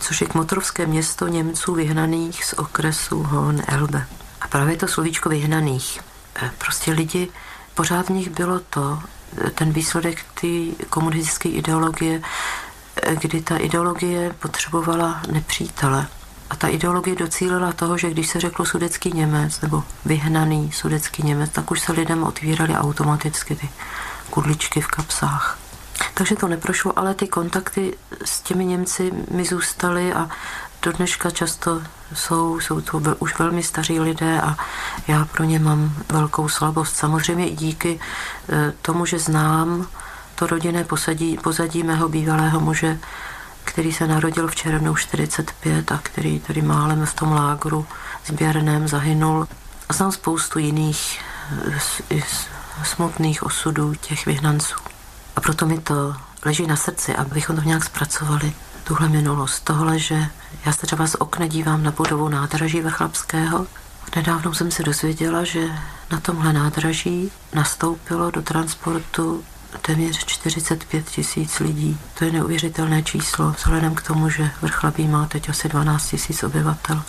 [0.00, 4.04] což je kmotrovské město Němců vyhnaných z okresu Hohen-Elbe.
[4.40, 6.00] A právě to slovíčko vyhnaných.
[6.42, 7.28] Eh, prostě lidi
[7.78, 8.98] pořád v nich bylo to,
[9.54, 12.22] ten výsledek té komunistické ideologie,
[13.20, 16.06] kdy ta ideologie potřebovala nepřítele.
[16.50, 21.50] A ta ideologie docílila toho, že když se řeklo sudecký Němec nebo vyhnaný sudecký Němec,
[21.50, 23.68] tak už se lidem otvíraly automaticky ty
[24.30, 25.58] kudličky v kapsách.
[26.14, 30.30] Takže to neprošlo, ale ty kontakty s těmi Němci mi zůstaly a
[30.88, 31.82] do dneška často
[32.14, 34.56] jsou, jsou to už velmi staří lidé a
[35.08, 36.96] já pro ně mám velkou slabost.
[36.96, 38.00] Samozřejmě i díky
[38.48, 39.86] e, tomu, že znám
[40.34, 42.98] to rodinné pozadí, pozadí mého bývalého muže,
[43.64, 47.86] který se narodil v červnu 45 a který tady málem v tom lágru
[48.26, 49.48] sběrném zahynul.
[49.88, 51.20] A znám spoustu jiných
[52.10, 52.22] e,
[52.84, 54.74] smutných osudů těch vyhnanců.
[55.36, 58.52] A proto mi to leží na srdci, abychom to nějak zpracovali,
[58.88, 59.64] tuhle minulost.
[59.64, 60.26] Tohle, že
[60.66, 63.66] já se třeba z okna dívám na budovu nádraží Vrchlapského.
[64.16, 65.68] Nedávno jsem se dozvěděla, že
[66.10, 69.44] na tomhle nádraží nastoupilo do transportu
[69.82, 71.98] téměř 45 tisíc lidí.
[72.18, 77.02] To je neuvěřitelné číslo, vzhledem k tomu, že Vrchlabí má teď asi 12 tisíc obyvatel.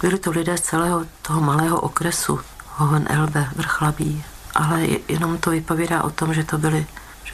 [0.00, 6.02] Byli to lidé z celého toho malého okresu Hohen Elbe, Vrchlabí, ale jenom to vypovídá
[6.02, 6.86] o tom, že to byly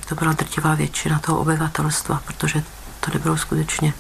[0.09, 2.63] to byla drtivá většina toho obyvatelstva, protože
[3.07, 3.95] to nebylo skutečně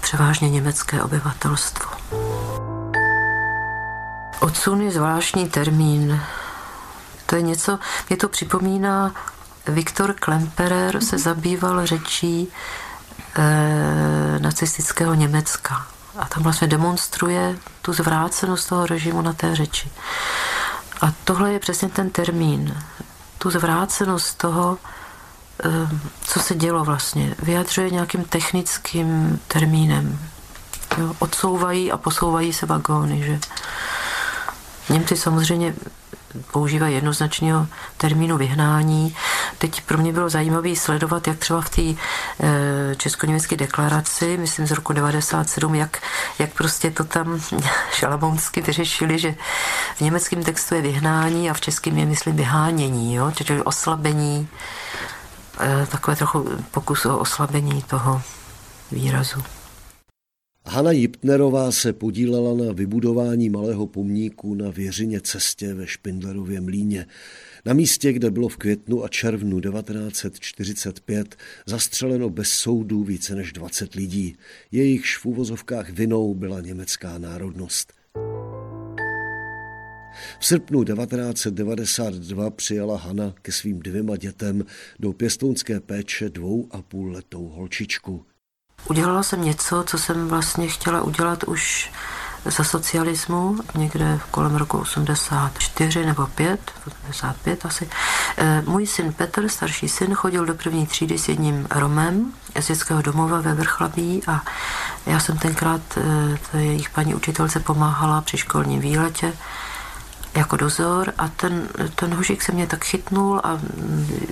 [0.00, 1.90] převážně německé obyvatelstvo.
[4.40, 6.20] Odsun je zvláštní termín.
[7.26, 9.12] To je něco, mě to připomíná,
[9.66, 12.48] Viktor Klemperer se zabýval řečí
[13.36, 15.86] e, nacistického Německa.
[16.18, 19.90] A tam vlastně demonstruje tu zvrácenost toho režimu na té řeči.
[21.00, 22.82] A tohle je přesně ten termín.
[23.38, 24.78] Tu zvrácenost toho,
[26.22, 27.34] co se dělo vlastně.
[27.42, 30.18] Vyjadřuje nějakým technickým termínem.
[30.98, 33.40] Jo, odsouvají a posouvají se vagóny, že
[34.88, 35.74] Němci samozřejmě
[36.52, 39.16] používají jednoznačného termínu vyhnání.
[39.58, 41.96] Teď pro mě bylo zajímavé sledovat, jak třeba v té e,
[42.96, 46.02] česko-německé deklaraci, myslím z roku 97, jak,
[46.38, 47.40] jak prostě to tam
[47.92, 49.34] šalabounsky vyřešili, že
[49.96, 53.32] v německém textu je vyhnání a v českém je, myslím, vyhánění, jo?
[53.44, 54.48] čili oslabení
[55.90, 58.22] takové trochu pokus o oslabení toho
[58.92, 59.42] výrazu.
[60.66, 67.06] Hanna Jiptnerová se podílela na vybudování malého pomníku na Věřině cestě ve Špindlerově mlíně.
[67.64, 71.36] Na místě, kde bylo v květnu a červnu 1945
[71.66, 74.36] zastřeleno bez soudu více než 20 lidí.
[74.72, 77.92] Jejichž v úvozovkách vinou byla německá národnost.
[80.38, 84.64] V srpnu 1992 přijala Hana ke svým dvěma dětem
[84.98, 88.24] do pěstounské péče dvou a půl letou holčičku.
[88.90, 91.90] Udělala jsem něco, co jsem vlastně chtěla udělat už
[92.44, 96.60] za socialismu, někde kolem roku 84 nebo 5,
[97.10, 97.88] 85 asi.
[98.36, 103.02] Eh, můj syn Petr, starší syn, chodil do první třídy s jedním Romem z dětského
[103.02, 104.42] domova ve Vrchlabí a
[105.06, 109.32] já jsem tenkrát eh, té jejich paní učitelce pomáhala při školním výletě
[110.38, 113.58] jako dozor a ten, ten hožík se mě tak chytnul a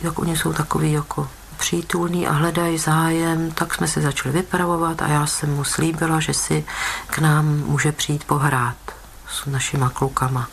[0.03, 5.07] jak oni jsou takový jako přítulný a hledají zájem, tak jsme se začali vypravovat a
[5.09, 6.65] já jsem mu slíbila, že si
[7.07, 8.77] k nám může přijít pohrát
[9.29, 10.49] s našima klukama.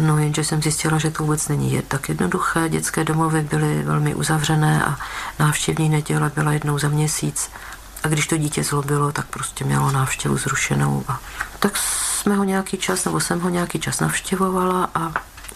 [0.00, 2.68] No jenže jsem zjistila, že to vůbec není je tak jednoduché.
[2.68, 4.96] Dětské domovy byly velmi uzavřené a
[5.38, 7.50] návštěvní neděle byla jednou za měsíc.
[8.06, 11.04] A když to dítě zlobilo, tak prostě mělo návštěvu zrušenou.
[11.08, 11.20] A
[11.58, 15.12] tak jsme ho nějaký čas, nebo jsem ho nějaký čas navštěvovala a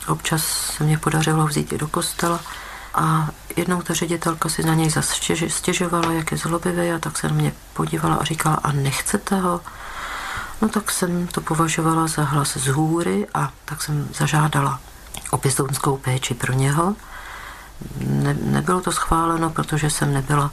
[0.08, 0.44] občas
[0.76, 2.40] se mě podařilo vzít i do kostela.
[2.94, 4.90] A jednou ta ředitelka si na něj
[5.48, 9.60] stěžovala, jak je zlobivý, a tak se na mě podívala a říkala, a nechcete ho?
[10.62, 14.80] No tak jsem to považovala za hlas z hůry a tak jsem zažádala
[15.30, 16.94] o pěstounskou péči pro něho.
[18.06, 20.50] Ne, nebylo to schváleno, protože jsem nebyla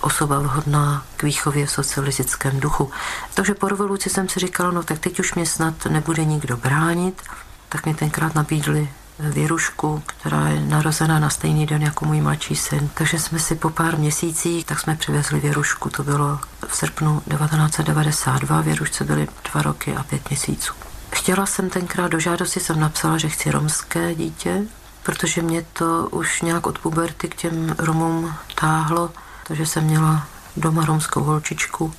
[0.00, 2.90] osoba vhodná k výchově v socialistickém duchu.
[3.34, 7.22] Takže po revoluci jsem si říkala, no tak teď už mě snad nebude nikdo bránit,
[7.68, 8.88] tak mi tenkrát nabídli
[9.18, 12.90] Věrušku, která je narozená na stejný den jako můj mladší syn.
[12.94, 18.60] Takže jsme si po pár měsících, tak jsme přivezli Věrušku, to bylo v srpnu 1992,
[18.60, 20.74] Věrušce byly dva roky a pět měsíců.
[21.10, 24.62] Chtěla jsem tenkrát do žádosti, jsem napsala, že chci romské dítě,
[25.08, 29.10] protože mě to už nějak od puberty k těm Romům táhlo,
[29.46, 31.94] takže jsem měla doma romskou holčičku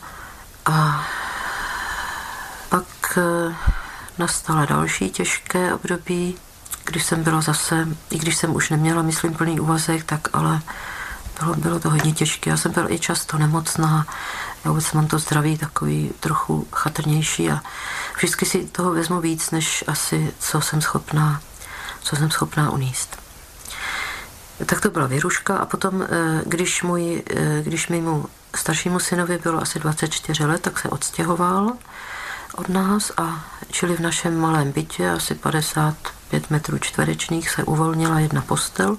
[0.66, 1.06] a
[2.70, 3.56] pak eh,
[4.18, 6.38] nastala další těžké období,
[6.86, 10.62] když jsem byla zase, i když jsem už neměla, myslím, plný úvazek, tak ale
[11.40, 12.50] bylo, bylo to hodně těžké.
[12.50, 14.06] Já jsem byla i často nemocná,
[14.66, 17.60] já vůbec mám to zdraví takový trochu chatrnější a
[18.18, 21.42] vždycky si toho vezmu víc, než asi co jsem schopná,
[22.02, 23.18] co jsem schopná uníst.
[24.66, 28.26] Tak to byla věruška a potom, eh, když, můj, eh, když mi mu
[28.56, 31.72] Staršímu synovi bylo asi 24 let, tak se odstěhoval
[32.56, 38.42] od nás a čili v našem malém bytě, asi 55 metrů čtverečných, se uvolnila jedna
[38.42, 38.98] postel.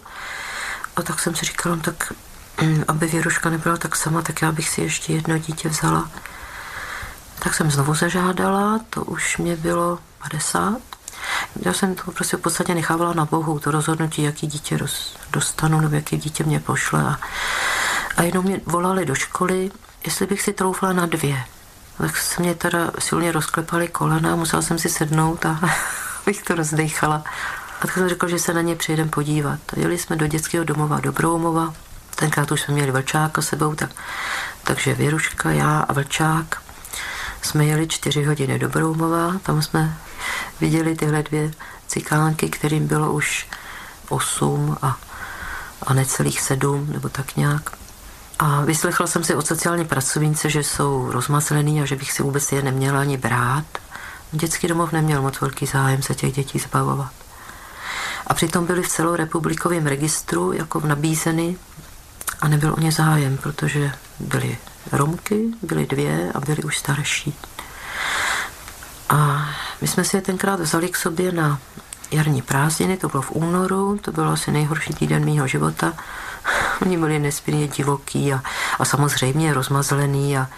[0.96, 2.12] A tak jsem si říkala, no tak
[2.62, 6.10] mm, aby Věruška nebyla tak sama, tak já bych si ještě jedno dítě vzala.
[7.38, 10.78] Tak jsem znovu zažádala, to už mě bylo 50.
[11.64, 14.78] Já jsem to prostě v podstatě nechávala na Bohu, to rozhodnutí, jaký dítě
[15.30, 17.02] dostanu nebo jaký dítě mě pošle.
[17.02, 17.18] A,
[18.16, 19.70] a jenom mě volali do školy,
[20.04, 21.44] jestli bych si troufla na dvě.
[21.98, 25.60] Tak se mě teda silně rozklepaly kolena, musela jsem si sednout a
[26.26, 27.24] bych to rozdechala.
[27.76, 29.58] A tak jsem řekl, že se na ně přijedem podívat.
[29.76, 31.74] Jeli jsme do dětského domova do Broumova,
[32.14, 33.90] tenkrát už jsme měli vlčáka sebou, tak,
[34.64, 36.62] takže Věruška, já a vlčák
[37.42, 39.96] jsme jeli čtyři hodiny do Broumova, tam jsme
[40.60, 41.50] viděli tyhle dvě
[41.86, 43.48] cikánky, kterým bylo už
[44.08, 44.96] osm a,
[45.82, 47.70] a necelých sedm, nebo tak nějak.
[48.38, 52.52] A vyslechla jsem si od sociální pracovnice, že jsou rozmazlený a že bych si vůbec
[52.52, 53.64] je neměla ani brát.
[54.32, 57.12] Dětský domov neměl moc velký zájem se těch dětí zbavovat.
[58.26, 61.56] A přitom byli v celorepublikovém registru jako nabízeny
[62.40, 64.58] a nebyl o ně zájem, protože byly
[64.92, 67.34] Romky, byly dvě a byly už starší.
[69.80, 71.58] My jsme si je tenkrát vzali k sobě na
[72.10, 75.92] jarní prázdniny, to bylo v únoru, to byl asi nejhorší týden mého života.
[76.82, 78.42] Oni byli nesmírně divoký a,
[78.78, 80.48] a samozřejmě rozmazlený a,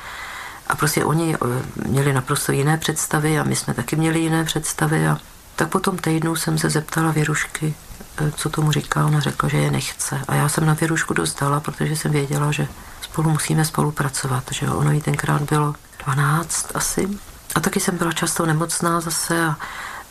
[0.66, 5.08] a prostě oni eh, měli naprosto jiné představy a my jsme taky měli jiné představy
[5.08, 5.18] a
[5.56, 7.74] tak po tom týdnu jsem se zeptala Věrušky,
[8.18, 9.06] eh, co tomu říká.
[9.06, 10.20] Ona řekla, že je nechce.
[10.28, 12.68] A já jsem na Věrušku dostala, protože jsem věděla, že
[13.02, 17.08] spolu musíme spolupracovat, že ono jí tenkrát bylo 12 asi.
[17.54, 19.56] A taky jsem byla často nemocná zase a,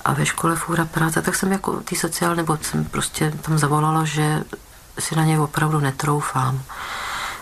[0.06, 4.06] a ve škole fůra práce, tak jsem jako ty sociální, nebo jsem prostě tam zavolala,
[4.06, 4.44] že
[5.00, 6.64] si na něj opravdu netroufám.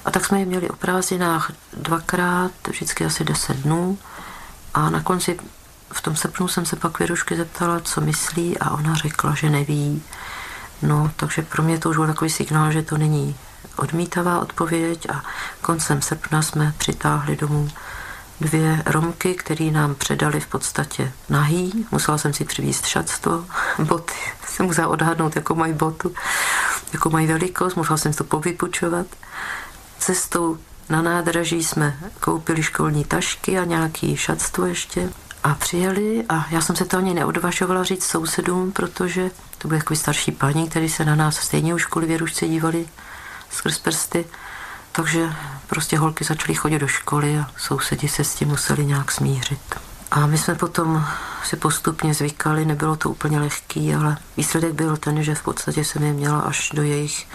[0.05, 3.97] A tak jsme je měli o prázdninách dvakrát, vždycky asi deset dnů.
[4.73, 5.39] A na konci
[5.91, 10.03] v tom srpnu jsem se pak Věrušky zeptala, co myslí a ona řekla, že neví.
[10.81, 13.35] No, takže pro mě to už byl takový signál, že to není
[13.75, 15.23] odmítavá odpověď a
[15.61, 17.69] koncem srpna jsme přitáhli domů
[18.41, 21.85] dvě Romky, které nám předali v podstatě nahý.
[21.91, 23.45] Musela jsem si přivízt šatstvo,
[23.79, 24.13] boty.
[24.47, 26.13] Jsem musela odhadnout, jako mají botu,
[26.93, 29.07] jako mají velikost, musela jsem to povypučovat.
[29.99, 30.57] Cestou
[30.89, 35.09] na nádraží jsme koupili školní tašky a nějaký šatstvo ještě
[35.43, 39.97] a přijeli a já jsem se to ani neodvažovala říct sousedům, protože to byly takový
[39.97, 42.87] starší paní, kteří se na nás stejně už kvůli věrušce dívali
[43.49, 44.25] skrz prsty.
[44.91, 45.33] Takže
[45.69, 49.59] prostě holky začaly chodit do školy a sousedi se s tím museli nějak smířit.
[50.11, 51.05] A my jsme potom
[51.43, 56.03] si postupně zvykali, nebylo to úplně lehký, ale výsledek byl ten, že v podstatě jsem
[56.03, 57.27] je měla až do jejich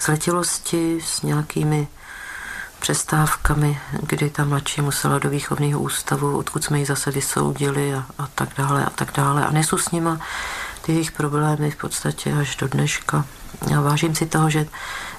[0.00, 1.88] zletilosti s nějakými
[2.80, 8.26] přestávkami, kdy ta mladší musela do výchovného ústavu, odkud jsme ji zase vysoudili a, a
[8.34, 9.46] tak dále a tak dále.
[9.46, 10.20] A nesu s nima
[10.82, 13.24] ty jejich problémy v podstatě až do dneška.
[13.76, 14.66] A vážím si toho, že,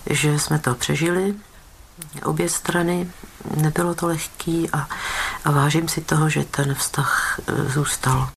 [0.10, 1.36] že jsme to přežili,
[2.26, 3.10] obě strany,
[3.62, 4.88] nebylo to lehký a,
[5.46, 8.30] a vážím si toho, že ten vztah e, zůstal.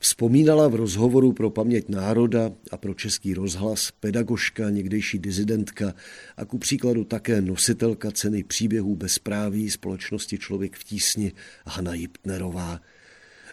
[0.00, 5.94] Vzpomínala v rozhovoru pro paměť národa a pro český rozhlas pedagožka, někdejší dizidentka
[6.36, 11.32] a ku příkladu také nositelka ceny příběhů bezpráví společnosti Člověk v tísni
[11.66, 12.80] Hanna Jiptnerová.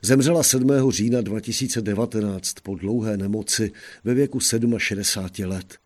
[0.02, 0.92] Zemřela 7.
[0.92, 3.72] října 2019 po dlouhé nemoci
[4.04, 4.40] ve věku
[4.78, 5.85] 67 let.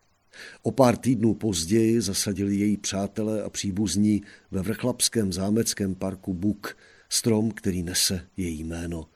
[0.62, 6.76] O pár týdnů později zasadili její přátelé a příbuzní ve vrchlapském zámeckém parku Buk,
[7.08, 9.06] strom, který nese její jméno.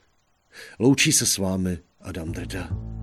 [0.78, 2.94] Loučí se s vámi Adam Drda.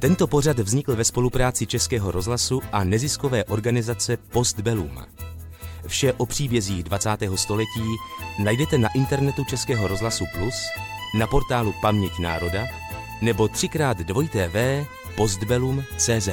[0.00, 4.98] Tento pořad vznikl ve spolupráci Českého rozhlasu a neziskové organizace Postbellum.
[5.86, 7.10] Vše o příbězích 20.
[7.34, 7.96] století
[8.44, 10.54] najdete na internetu Českého rozhlasu Plus,
[11.14, 12.66] na portálu Paměť národa
[13.20, 14.86] nebo třikrát dvojité v
[15.16, 16.28] postbellum.cz.